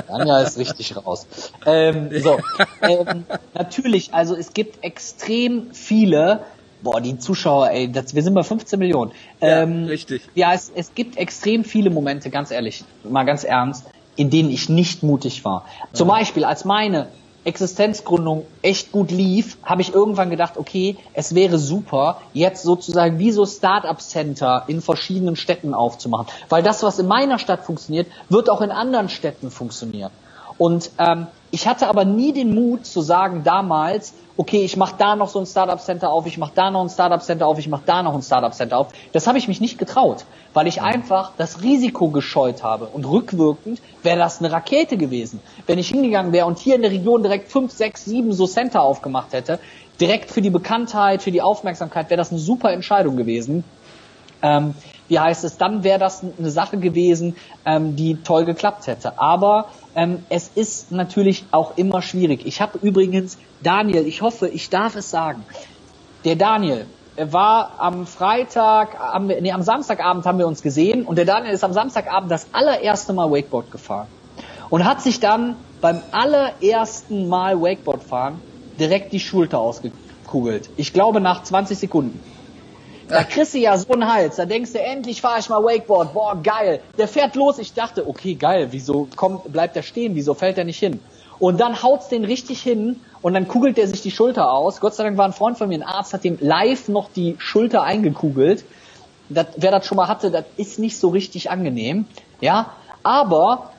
[0.09, 1.27] Anja ist richtig raus.
[1.67, 2.39] Ähm, so,
[2.83, 6.41] ähm, natürlich, also es gibt extrem viele,
[6.83, 9.13] boah, die Zuschauer, ey, das, wir sind bei 15 Millionen.
[9.41, 10.23] Ähm, ja, richtig.
[10.35, 14.69] Ja, es, es gibt extrem viele Momente, ganz ehrlich, mal ganz ernst, in denen ich
[14.69, 15.65] nicht mutig war.
[15.93, 16.15] Zum ja.
[16.15, 17.09] Beispiel, als meine
[17.45, 23.33] Existenzgründung echt gut lief, habe ich irgendwann gedacht, okay, es wäre super, jetzt sozusagen wie
[23.33, 26.27] so Startup Center in verschiedenen Städten aufzumachen.
[26.51, 30.11] Weil das, was in meiner Stadt funktioniert, wird auch in anderen Städten funktionieren.
[30.59, 35.17] Und ähm, ich hatte aber nie den Mut zu sagen damals, okay, ich mache da
[35.17, 37.69] noch so ein Startup Center auf, ich mache da noch ein Startup Center auf, ich
[37.69, 38.89] mache da noch ein Startup Center auf.
[39.13, 40.25] Das habe ich mich nicht getraut,
[40.55, 42.87] weil ich einfach das Risiko gescheut habe.
[42.87, 45.41] Und rückwirkend wäre das eine Rakete gewesen.
[45.67, 48.83] Wenn ich hingegangen wäre und hier in der Region direkt fünf, sechs, sieben so Center
[48.83, 49.59] aufgemacht hätte,
[50.01, 53.65] direkt für die Bekanntheit, für die Aufmerksamkeit, wäre das eine super Entscheidung gewesen.
[54.43, 54.75] Ähm,
[55.11, 57.37] wie heißt es, dann wäre das eine Sache gewesen,
[57.67, 59.19] ähm, die toll geklappt hätte.
[59.19, 62.47] Aber ähm, es ist natürlich auch immer schwierig.
[62.47, 65.45] Ich habe übrigens Daniel, ich hoffe, ich darf es sagen.
[66.25, 66.87] Der Daniel
[67.17, 71.65] war am Freitag, am, nee, am Samstagabend haben wir uns gesehen und der Daniel ist
[71.65, 74.07] am Samstagabend das allererste Mal Wakeboard gefahren
[74.71, 78.41] und hat sich dann beim allerersten Mal Wakeboard fahren
[78.79, 80.71] direkt die Schulter ausgekugelt.
[80.77, 82.21] Ich glaube nach 20 Sekunden.
[83.11, 84.37] Da kriegst du ja so einen Hals.
[84.37, 86.15] Da denkst du, endlich fahre ich mal Wakeboard.
[86.15, 86.81] Boah, geil.
[86.97, 87.59] Der fährt los.
[87.59, 88.69] Ich dachte, okay, geil.
[88.71, 90.15] Wieso kommt, bleibt er stehen?
[90.15, 91.01] Wieso fällt er nicht hin?
[91.39, 94.81] Und dann haut's den richtig hin und dann kugelt der sich die Schulter aus.
[94.81, 97.37] Gott sei Dank war ein Freund von mir, ein Arzt, hat dem live noch die
[97.39, 98.65] Schulter eingekugelt.
[99.31, 102.05] Das, wer das schon mal hatte, das ist nicht so richtig angenehm.
[102.41, 103.71] Ja, aber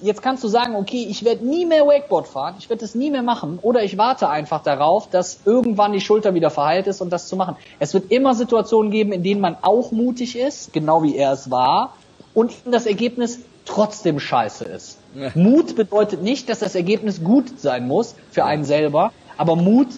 [0.00, 3.10] jetzt kannst du sagen, okay, ich werde nie mehr Wakeboard fahren, ich werde es nie
[3.10, 7.10] mehr machen, oder ich warte einfach darauf, dass irgendwann die Schulter wieder verheilt ist und
[7.10, 7.56] das zu machen.
[7.78, 11.50] Es wird immer Situationen geben, in denen man auch mutig ist, genau wie er es
[11.50, 11.94] war,
[12.34, 14.98] und das Ergebnis trotzdem scheiße ist.
[15.34, 19.88] Mut bedeutet nicht, dass das Ergebnis gut sein muss für einen selber, aber Mut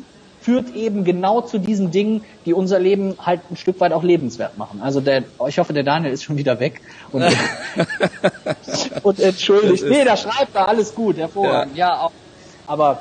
[0.45, 4.59] führt eben genau zu diesen Dingen, die unser Leben halt ein Stück weit auch lebenswert
[4.59, 4.83] machen.
[4.83, 6.83] Also der, ich hoffe, der Daniel ist schon wieder weg
[7.13, 7.25] und,
[9.03, 9.85] und entschuldigt.
[9.89, 11.75] Nee, da schreibt er alles gut, hervorragend.
[11.77, 12.13] Ja, ja auch,
[12.67, 13.01] aber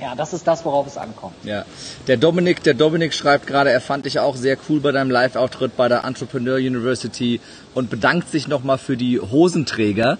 [0.00, 1.34] ja, das ist das, worauf es ankommt.
[1.42, 1.66] Ja,
[2.06, 5.76] der Dominik, der Dominik schreibt gerade, er fand dich auch sehr cool bei deinem Live-Auftritt
[5.76, 7.42] bei der Entrepreneur University
[7.74, 10.16] und bedankt sich nochmal für die Hosenträger.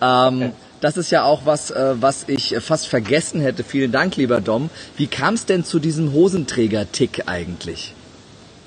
[0.00, 0.52] Ähm, okay.
[0.84, 3.64] Das ist ja auch was, äh, was ich fast vergessen hätte.
[3.64, 4.68] Vielen Dank, lieber Dom.
[4.98, 7.94] Wie kam es denn zu diesem Hosenträger-Tick eigentlich?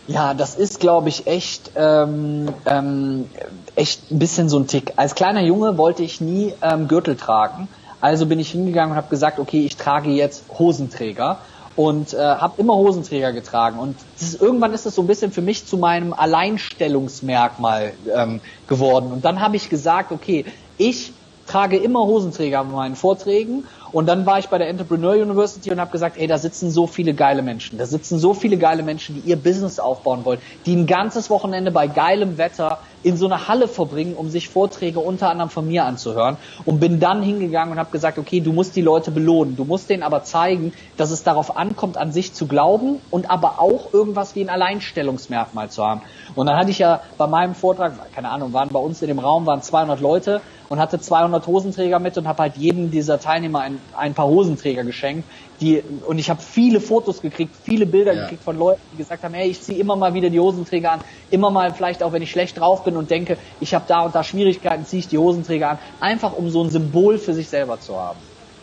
[0.07, 3.30] Ja, das ist, glaube ich, echt, ähm, ähm,
[3.76, 4.93] echt ein bisschen so ein Tick.
[4.95, 7.68] Als kleiner Junge wollte ich nie ähm, Gürtel tragen.
[8.01, 11.38] Also bin ich hingegangen und habe gesagt, okay, ich trage jetzt Hosenträger
[11.76, 13.78] und äh, habe immer Hosenträger getragen.
[13.78, 19.11] Und ist, irgendwann ist es so ein bisschen für mich zu meinem Alleinstellungsmerkmal ähm, geworden.
[19.11, 20.45] Und dann habe ich gesagt, okay,
[20.80, 21.13] ich
[21.48, 23.66] trage immer Hosenträger bei meinen Vorträgen.
[23.91, 26.88] Und dann war ich bei der Entrepreneur University und habe gesagt, ey, da sitzen so
[26.88, 27.77] viele geile Menschen.
[27.77, 31.71] Da sitzen so viele geile Menschen, die ihr Business aufbauen wollen, die ein ganzes Wochenende
[31.71, 35.85] bei geilem Wetter in so einer Halle verbringen, um sich Vorträge unter anderem von mir
[35.85, 36.38] anzuhören.
[36.65, 39.55] Und bin dann hingegangen und habe gesagt, okay, du musst die Leute belohnen.
[39.55, 43.61] Du musst denen aber zeigen, dass es darauf ankommt, an sich zu glauben und aber
[43.61, 46.01] auch irgendwas wie ein Alleinstellungsmerkmal zu haben.
[46.35, 49.19] Und dann hatte ich ja bei meinem Vortrag, keine Ahnung, waren bei uns in dem
[49.19, 53.61] Raum waren 200 Leute und hatte 200 Hosenträger mit und habe halt jedem dieser Teilnehmer
[53.61, 55.27] ein ein paar Hosenträger geschenkt,
[55.61, 58.23] die und ich habe viele Fotos gekriegt, viele Bilder ja.
[58.23, 61.01] gekriegt von Leuten, die gesagt haben, hey, ich ziehe immer mal wieder die Hosenträger an,
[61.31, 64.15] immer mal vielleicht auch, wenn ich schlecht drauf bin und denke, ich habe da und
[64.15, 67.79] da Schwierigkeiten, ziehe ich die Hosenträger an, einfach um so ein Symbol für sich selber
[67.79, 68.19] zu haben.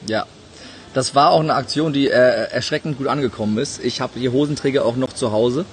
[0.07, 0.27] Ja,
[0.95, 3.85] das war auch eine Aktion, die äh, erschreckend gut angekommen ist.
[3.85, 5.65] Ich habe die Hosenträger auch noch zu Hause.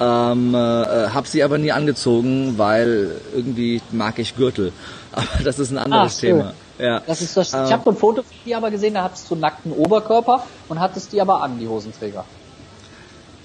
[0.00, 4.72] Ähm, äh, habe sie aber nie angezogen, weil irgendwie mag ich Gürtel.
[5.12, 6.54] Aber das ist ein anderes ah, Thema.
[6.78, 7.00] Ja.
[7.00, 9.30] Das ist das, ähm, ich habe so ein Foto von dir aber gesehen, da hattest
[9.30, 12.24] du nackten Oberkörper und hattest die aber an, die Hosenträger.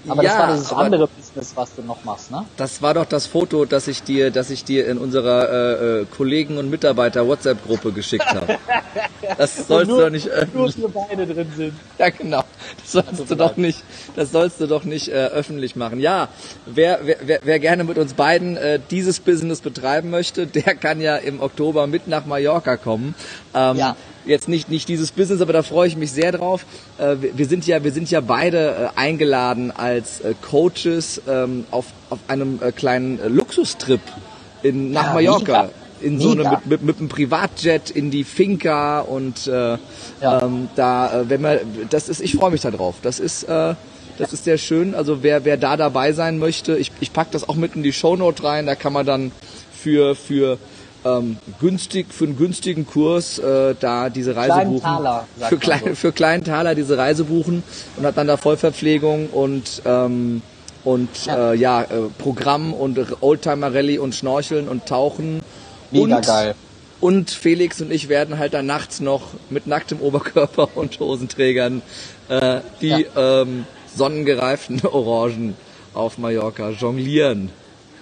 [0.06, 2.44] Aber ja, das war das andere Business, was du noch machst, ne?
[2.56, 6.06] Das war doch das Foto, das ich dir, das ich dir in unserer äh, äh
[6.06, 8.58] Kollegen und Mitarbeiter WhatsApp-Gruppe geschickt habe.
[9.36, 10.78] Das sollst nur, du doch nicht öffentlich.
[10.78, 11.74] Nur wir beide drin sind.
[11.98, 12.44] Ja, genau.
[12.80, 13.82] Das sollst also du doch nicht.
[14.14, 16.00] Das sollst du doch nicht äh, öffentlich machen.
[16.00, 16.28] Ja,
[16.66, 21.16] wer, wer, wer gerne mit uns beiden äh, dieses Business betreiben möchte, der kann ja
[21.16, 23.14] im Oktober mit nach Mallorca kommen.
[23.54, 23.96] Ähm, ja
[24.28, 26.64] jetzt nicht, nicht dieses Business, aber da freue ich mich sehr drauf.
[26.98, 31.86] Äh, wir, sind ja, wir sind ja beide äh, eingeladen als äh, Coaches ähm, auf,
[32.10, 34.00] auf einem kleinen Luxustrip
[34.62, 35.62] in, nach ja, Mallorca.
[35.62, 35.70] Mega.
[36.00, 40.42] In so eine, mit, mit, mit einem Privatjet in die Finca und äh, ja.
[40.42, 41.58] ähm, da, wenn man,
[41.90, 42.94] das ist, ich freue mich da drauf.
[43.02, 43.74] Das ist, äh,
[44.16, 44.94] das ist sehr schön.
[44.94, 47.92] Also wer, wer da dabei sein möchte, ich, ich pack das auch mit in die
[47.92, 48.66] Shownote rein.
[48.66, 49.32] Da kann man dann
[49.72, 50.58] für, für
[51.04, 54.82] ähm, günstig für einen günstigen Kurs äh, da diese Reise kleinen buchen.
[54.82, 55.94] Taler, für, klein, so.
[55.94, 57.62] für kleinen Taler diese Reise buchen
[57.96, 60.42] und hat dann da Vollverpflegung und ähm,
[60.84, 61.86] und ja, äh, ja äh,
[62.18, 65.40] Programm und Oldtimer Rallye und Schnorcheln und Tauchen.
[65.90, 66.54] Mega und, geil.
[67.00, 71.82] Und Felix und ich werden halt dann nachts noch mit nacktem Oberkörper und Hosenträgern
[72.28, 73.42] äh, die ja.
[73.42, 75.56] ähm, sonnengereiften Orangen
[75.94, 77.50] auf Mallorca jonglieren.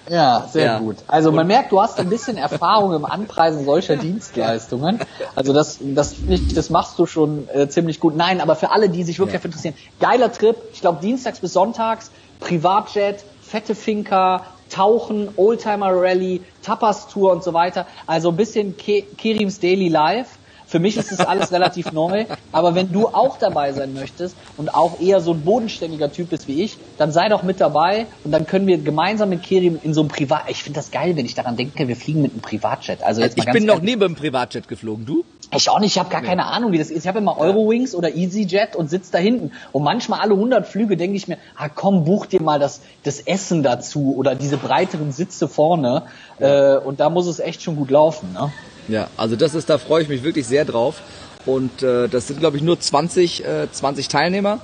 [0.09, 0.78] Ja, sehr ja.
[0.78, 0.96] gut.
[1.09, 5.00] Also man merkt, du hast ein bisschen Erfahrung im Anpreisen solcher Dienstleistungen.
[5.34, 6.14] Also das, das,
[6.54, 8.16] das machst du schon äh, ziemlich gut.
[8.16, 9.38] Nein, aber für alle, die sich wirklich ja.
[9.38, 10.57] dafür interessieren, geiler Trip.
[10.72, 17.52] Ich glaube dienstags bis sonntags, Privatjet, fette Finca, Tauchen, Oldtimer Rally, Tapas Tour und so
[17.52, 17.86] weiter.
[18.07, 20.38] Also ein bisschen Ke Kerims Daily Life.
[20.77, 22.27] Für mich ist das alles relativ neu.
[22.53, 26.49] Aber wenn du auch dabei sein möchtest und auch eher so ein bodenständiger Typ bist
[26.49, 29.95] wie ich, dann sei doch mit dabei und dann können wir gemeinsam mit Kerim in
[29.95, 30.43] so einem Privat.
[30.51, 33.03] Ich finde das geil, wenn ich daran denke, wir fliegen mit einem Privatjet.
[33.03, 35.07] Also jetzt ich bin noch nie mit einem Privatjet geflogen.
[35.07, 35.24] Du?
[35.55, 37.05] Ich auch nicht, ich habe gar keine Ahnung, wie das ist.
[37.05, 39.53] Ich habe immer Eurowings oder EasyJet und sitze da hinten.
[39.72, 43.20] Und manchmal alle 100 Flüge denke ich mir, ah komm, buch dir mal das, das
[43.20, 46.03] Essen dazu oder diese breiteren Sitze vorne.
[46.39, 46.74] Ja.
[46.74, 48.35] Äh, und da muss es echt schon gut laufen.
[48.35, 48.53] Ne?
[48.89, 51.03] Ja, also das ist, da freue ich mich wirklich sehr drauf.
[51.45, 54.61] Und äh, das sind, glaube ich, nur 20, äh, 20 Teilnehmer.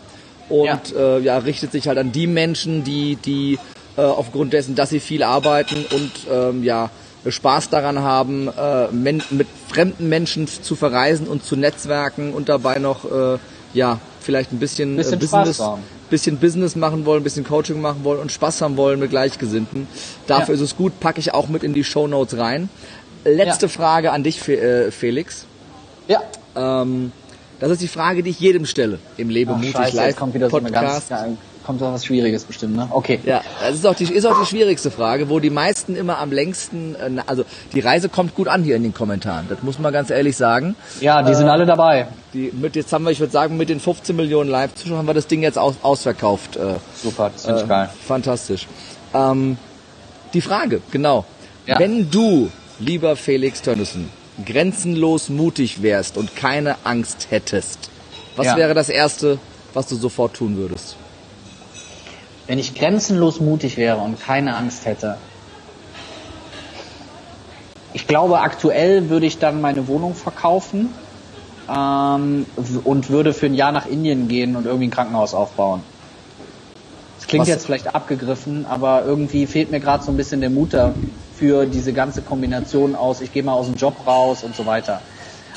[0.48, 1.16] Und ja.
[1.16, 3.58] Äh, ja, richtet sich halt an die Menschen, die, die
[3.96, 6.90] äh, aufgrund dessen, dass sie viel arbeiten und ähm, ja,
[7.26, 13.04] Spaß daran haben, äh, mit fremden Menschen zu verreisen und zu netzwerken und dabei noch
[13.04, 13.38] äh,
[13.74, 15.62] ja vielleicht ein bisschen, bisschen äh, Business,
[16.10, 19.86] bisschen Business machen wollen, ein bisschen Coaching machen wollen und Spaß haben wollen mit Gleichgesinnten.
[20.26, 20.60] Dafür ja.
[20.60, 22.68] ist es gut, packe ich auch mit in die Show Notes rein.
[23.24, 23.70] Letzte ja.
[23.70, 25.46] Frage an dich, äh, Felix.
[26.08, 26.22] Ja.
[26.56, 27.12] Ähm,
[27.60, 30.48] das ist die Frage, die ich jedem stelle im Leben mutig Scheiße, live kommt wieder
[30.48, 31.08] Podcast.
[31.08, 32.88] So eine ganz, kommt da was Schwieriges bestimmt, ne?
[32.90, 33.20] Okay.
[33.24, 36.32] Ja, das ist auch die ist auch die schwierigste Frage, wo die meisten immer am
[36.32, 39.46] längsten, äh, also die Reise kommt gut an hier in den Kommentaren.
[39.48, 40.74] Das muss man ganz ehrlich sagen.
[41.00, 42.08] Ja, die äh, sind alle dabei.
[42.34, 45.14] Die mit jetzt haben wir, ich würde sagen, mit den 15 Millionen Live-Zuschauern haben wir
[45.14, 46.56] das Ding jetzt aus, ausverkauft.
[46.56, 47.90] Äh, Super, das finde ich äh, geil.
[48.06, 48.66] Fantastisch.
[49.14, 49.56] Ähm,
[50.34, 51.24] die Frage, genau.
[51.66, 51.78] Ja.
[51.78, 54.10] Wenn du lieber Felix Tönnissen,
[54.44, 57.90] grenzenlos mutig wärst und keine Angst hättest,
[58.36, 58.56] was ja.
[58.56, 59.38] wäre das Erste,
[59.74, 60.96] was du sofort tun würdest?
[62.46, 65.16] Wenn ich grenzenlos mutig wäre und keine Angst hätte,
[67.94, 70.88] ich glaube, aktuell würde ich dann meine Wohnung verkaufen
[71.68, 72.46] ähm,
[72.84, 75.82] und würde für ein Jahr nach Indien gehen und irgendwie ein Krankenhaus aufbauen.
[77.18, 77.48] Das klingt Was?
[77.48, 80.74] jetzt vielleicht abgegriffen, aber irgendwie fehlt mir gerade so ein bisschen der Mut
[81.42, 85.00] für diese ganze Kombination aus, ich gehe mal aus dem Job raus und so weiter.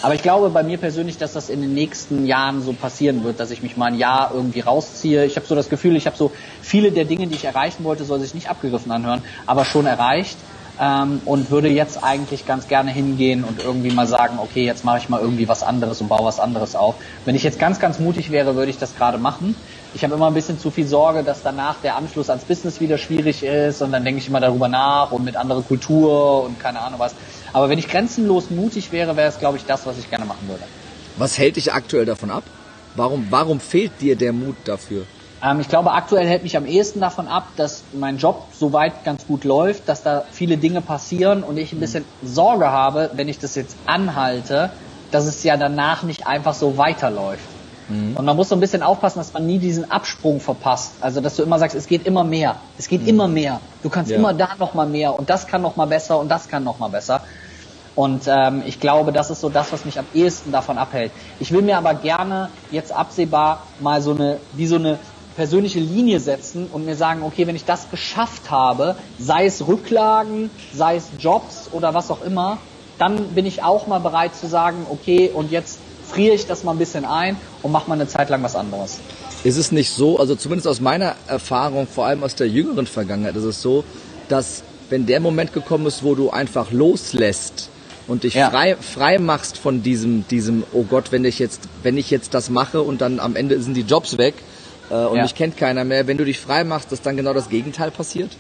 [0.02, 3.40] Aber ich glaube bei mir persönlich, dass das in den nächsten Jahren so passieren wird,
[3.40, 5.26] dass ich mich mal ein Jahr irgendwie rausziehe.
[5.26, 8.04] Ich habe so das Gefühl, ich habe so viele der Dinge, die ich erreichen wollte,
[8.04, 10.40] soll sich nicht abgegriffen anhören, aber schon erreicht.
[10.78, 14.98] Ähm, und würde jetzt eigentlich ganz gerne hingehen und irgendwie mal sagen, okay, jetzt mache
[14.98, 16.96] ich mal irgendwie was anderes und baue was anderes auf.
[17.24, 19.56] Wenn ich jetzt ganz, ganz mutig wäre, würde ich das gerade machen
[19.96, 22.98] ich habe immer ein bisschen zu viel Sorge, dass danach der Anschluss ans Business wieder
[22.98, 26.82] schwierig ist und dann denke ich immer darüber nach und mit anderer Kultur und keine
[26.82, 27.16] Ahnung was.
[27.54, 30.50] Aber wenn ich grenzenlos mutig wäre, wäre es, glaube ich, das, was ich gerne machen
[30.50, 30.64] würde.
[31.16, 32.44] Was hält dich aktuell davon ab?
[32.96, 35.06] Warum, warum fehlt dir der Mut dafür?
[35.42, 39.26] Ähm, ich glaube, aktuell hält mich am ehesten davon ab, dass mein Job soweit ganz
[39.26, 43.40] gut läuft, dass da viele Dinge passieren und ich ein bisschen Sorge habe, wenn ich
[43.40, 44.72] das jetzt anhalte,
[45.12, 47.46] dass es ja danach nicht einfach so weiterläuft.
[47.90, 48.18] Mhm.
[48.18, 50.94] Und man muss so ein bisschen aufpassen, dass man nie diesen Absprung verpasst.
[51.02, 52.58] Also, dass du immer sagst, es geht immer mehr.
[52.78, 53.08] Es geht mhm.
[53.08, 53.62] immer mehr.
[53.84, 54.18] Du kannst ja.
[54.18, 56.80] immer da noch mal mehr und das kann noch mal besser und das kann noch
[56.80, 57.22] mal besser.
[57.96, 61.12] Und ähm, ich glaube, das ist so das, was mich am ehesten davon abhält.
[61.40, 65.00] Ich will mir aber gerne jetzt absehbar mal so eine, wie so eine
[65.38, 70.50] persönliche Linie setzen und mir sagen, okay, wenn ich das geschafft habe, sei es Rücklagen,
[70.74, 72.58] sei es Jobs oder was auch immer,
[72.98, 75.80] dann bin ich auch mal bereit zu sagen, okay, und jetzt
[76.10, 79.00] friere ich das mal ein bisschen ein und mache mal eine Zeit lang was anderes.
[79.44, 83.36] Ist es nicht so, also zumindest aus meiner Erfahrung, vor allem aus der jüngeren Vergangenheit,
[83.36, 83.84] ist es so,
[84.30, 87.70] dass wenn der Moment gekommen ist, wo du einfach loslässt
[88.08, 88.50] und dich ja.
[88.50, 92.50] frei, frei machst von diesem, diesem, oh Gott, wenn ich jetzt, wenn ich jetzt das
[92.50, 94.36] mache und dann am Ende sind die Jobs weg
[94.90, 95.24] äh, und ja.
[95.24, 98.32] mich kennt keiner mehr, wenn du dich frei machst, dass dann genau das Gegenteil passiert?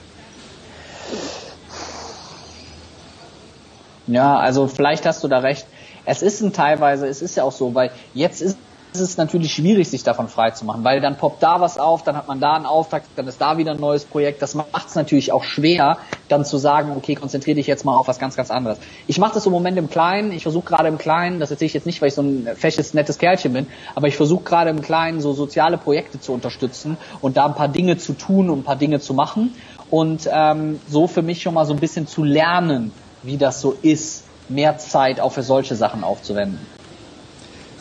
[4.07, 5.65] Ja, also vielleicht hast du da recht.
[6.05, 8.57] Es ist ein teilweise, es ist ja auch so, weil jetzt ist
[9.01, 12.15] es natürlich schwierig, sich davon frei zu machen, weil dann poppt da was auf, dann
[12.15, 14.41] hat man da einen Auftrag, dann ist da wieder ein neues Projekt.
[14.41, 15.97] Das macht es natürlich auch schwer,
[16.29, 18.77] dann zu sagen, okay, konzentriere dich jetzt mal auf was ganz, ganz anderes.
[19.07, 21.73] Ich mache das im Moment im Kleinen, ich versuche gerade im Kleinen, das erzähle ich
[21.73, 24.81] jetzt nicht, weil ich so ein fesches, nettes Kerlchen bin, aber ich versuche gerade im
[24.81, 28.63] Kleinen so soziale Projekte zu unterstützen und da ein paar Dinge zu tun und ein
[28.63, 29.53] paar Dinge zu machen
[29.89, 32.91] und ähm, so für mich schon mal so ein bisschen zu lernen,
[33.23, 36.59] wie das so ist, mehr Zeit auch für solche Sachen aufzuwenden.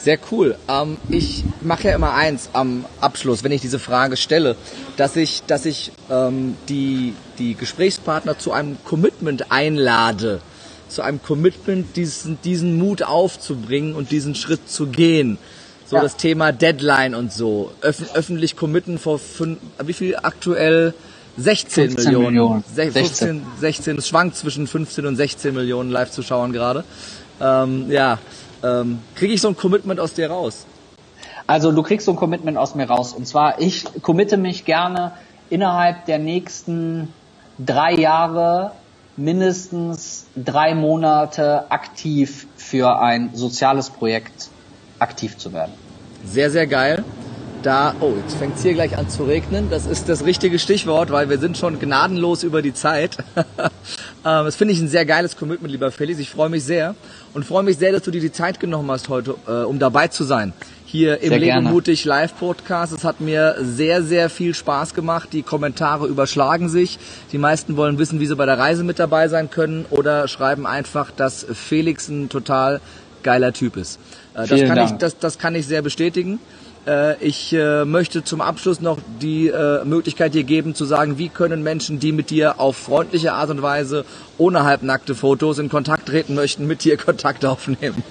[0.04, 0.56] Sehr cool.
[0.68, 4.54] Ähm, ich mache ja immer eins am Abschluss, wenn ich diese Frage stelle,
[4.98, 10.42] dass ich, dass ich ähm, die, die Gesprächspartner zu einem Commitment einlade.
[10.90, 15.38] Zu einem Commitment, diesen, diesen Mut aufzubringen und diesen Schritt zu gehen.
[15.86, 16.02] So ja.
[16.02, 17.72] das Thema Deadline und so.
[17.80, 20.92] Öff öffentlich committen vor fünf, wie viel aktuell?
[21.36, 22.24] 16 Millionen.
[22.26, 22.64] Millionen.
[22.64, 23.98] 15, 16.
[23.98, 26.84] Es schwankt zwischen 15 und 16 Millionen Live-Zuschauern gerade.
[27.40, 28.18] Ähm, ja,
[28.62, 30.66] ähm, Kriege ich so ein Commitment aus dir raus?
[31.46, 33.12] Also du kriegst so ein Commitment aus mir raus.
[33.12, 35.12] Und zwar, ich committe mich gerne
[35.50, 37.12] innerhalb der nächsten
[37.58, 38.72] drei Jahre
[39.16, 44.48] mindestens drei Monate aktiv für ein soziales Projekt
[44.98, 45.72] aktiv zu werden.
[46.24, 47.04] Sehr, sehr geil
[47.64, 49.70] da, oh, jetzt fängt es hier gleich an zu regnen.
[49.70, 53.18] Das ist das richtige Stichwort, weil wir sind schon gnadenlos über die Zeit.
[54.26, 56.18] Ähm, das finde ich ein sehr geiles Commitment, lieber Felix.
[56.18, 56.94] Ich freue mich sehr
[57.34, 60.08] und freue mich sehr, dass du dir die Zeit genommen hast heute, äh, um dabei
[60.08, 60.54] zu sein.
[60.86, 62.94] Hier im Leben mutig Live Podcast.
[62.94, 65.28] Es hat mir sehr, sehr viel Spaß gemacht.
[65.34, 66.98] Die Kommentare überschlagen sich.
[67.32, 70.66] Die meisten wollen wissen, wie sie bei der Reise mit dabei sein können oder schreiben
[70.66, 72.80] einfach, dass Felix ein total
[73.22, 74.00] geiler Typ ist.
[74.34, 76.40] Äh, das, kann ich, das, das kann ich sehr bestätigen.
[76.86, 81.28] Äh, ich äh, möchte zum Abschluss noch die äh, Möglichkeit dir geben zu sagen, wie
[81.28, 84.04] können Menschen, die mit dir auf freundliche Art und Weise
[84.36, 88.02] ohne halbnackte Fotos in Kontakt treten möchten, mit dir Kontakt aufnehmen?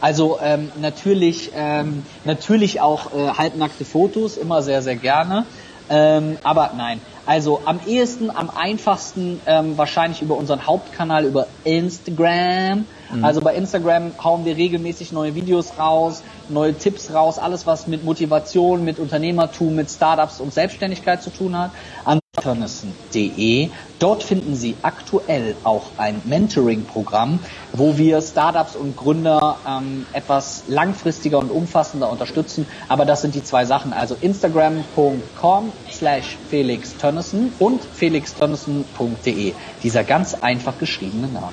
[0.00, 5.46] also ähm, natürlich, ähm, natürlich auch äh, halbnackte Fotos, immer sehr, sehr gerne.
[5.90, 12.86] Ähm, aber nein, also am ehesten, am einfachsten ähm, wahrscheinlich über unseren Hauptkanal, über Instagram.
[13.12, 13.22] Mhm.
[13.22, 18.02] Also bei Instagram hauen wir regelmäßig neue Videos raus, neue Tipps raus, alles was mit
[18.02, 21.72] Motivation, mit Unternehmertum, mit Startups und Selbstständigkeit zu tun hat.
[22.06, 23.68] An Tönnissen.de.
[23.98, 27.40] Dort finden Sie aktuell auch ein Mentoring-Programm,
[27.72, 32.66] wo wir Startups und Gründer ähm, etwas langfristiger und umfassender unterstützen.
[32.88, 33.92] Aber das sind die zwei Sachen.
[33.92, 37.17] Also Instagram.com slash Felix Tönnissen
[37.58, 39.52] und felixtönnissen.de.
[39.82, 41.52] Dieser ganz einfach geschriebene Name.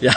[0.00, 0.12] Ja,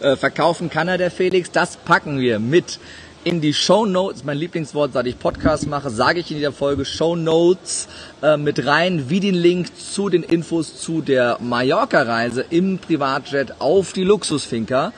[0.00, 1.50] äh, verkaufen kann er der Felix.
[1.50, 2.78] Das packen wir mit
[3.24, 4.24] in die Show Notes.
[4.24, 7.88] Mein Lieblingswort, seit ich Podcast mache, sage ich in dieser Folge Show Notes
[8.22, 13.92] äh, mit rein, wie den Link zu den Infos zu der Mallorca-Reise im Privatjet auf
[13.92, 14.92] die Luxusfinker.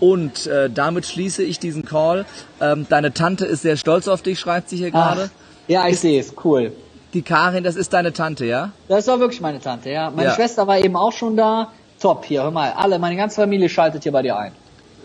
[0.00, 2.26] Und äh, damit schließe ich diesen Call.
[2.60, 5.30] Ähm, deine Tante ist sehr stolz auf dich, schreibt sie hier gerade.
[5.68, 6.72] Ja, ich sehe es, cool.
[7.12, 8.72] Die Karin, das ist deine Tante, ja?
[8.88, 10.10] Das war wirklich meine Tante, ja.
[10.10, 10.34] Meine ja.
[10.34, 14.04] Schwester war eben auch schon da top hier, hör mal, alle, meine ganze Familie schaltet
[14.04, 14.52] hier bei dir ein.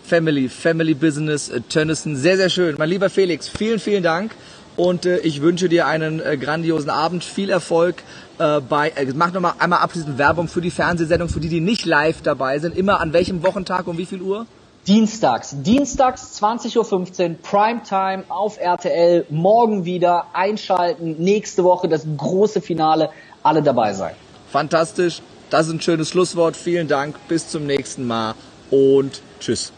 [0.03, 2.75] Family, Family Business, äh, Tönnissen, sehr, sehr schön.
[2.77, 4.31] Mein lieber Felix, vielen, vielen Dank
[4.75, 8.03] und äh, ich wünsche dir einen äh, grandiosen Abend, viel Erfolg
[8.37, 11.85] äh, bei, äh, mach nochmal einmal abschließend Werbung für die Fernsehsendung, für die, die nicht
[11.85, 14.45] live dabei sind, immer an welchem Wochentag um wie viel Uhr?
[14.87, 15.55] Dienstags.
[15.63, 19.25] Dienstags 20.15 Uhr, Primetime auf RTL.
[19.29, 21.15] Morgen wieder einschalten.
[21.17, 23.09] Nächste Woche das große Finale.
[23.41, 24.13] Alle dabei sein.
[24.51, 25.21] Fantastisch.
[25.49, 26.55] Das ist ein schönes Schlusswort.
[26.55, 27.15] Vielen Dank.
[27.27, 28.35] Bis zum nächsten Mal
[28.69, 29.73] und tschüss.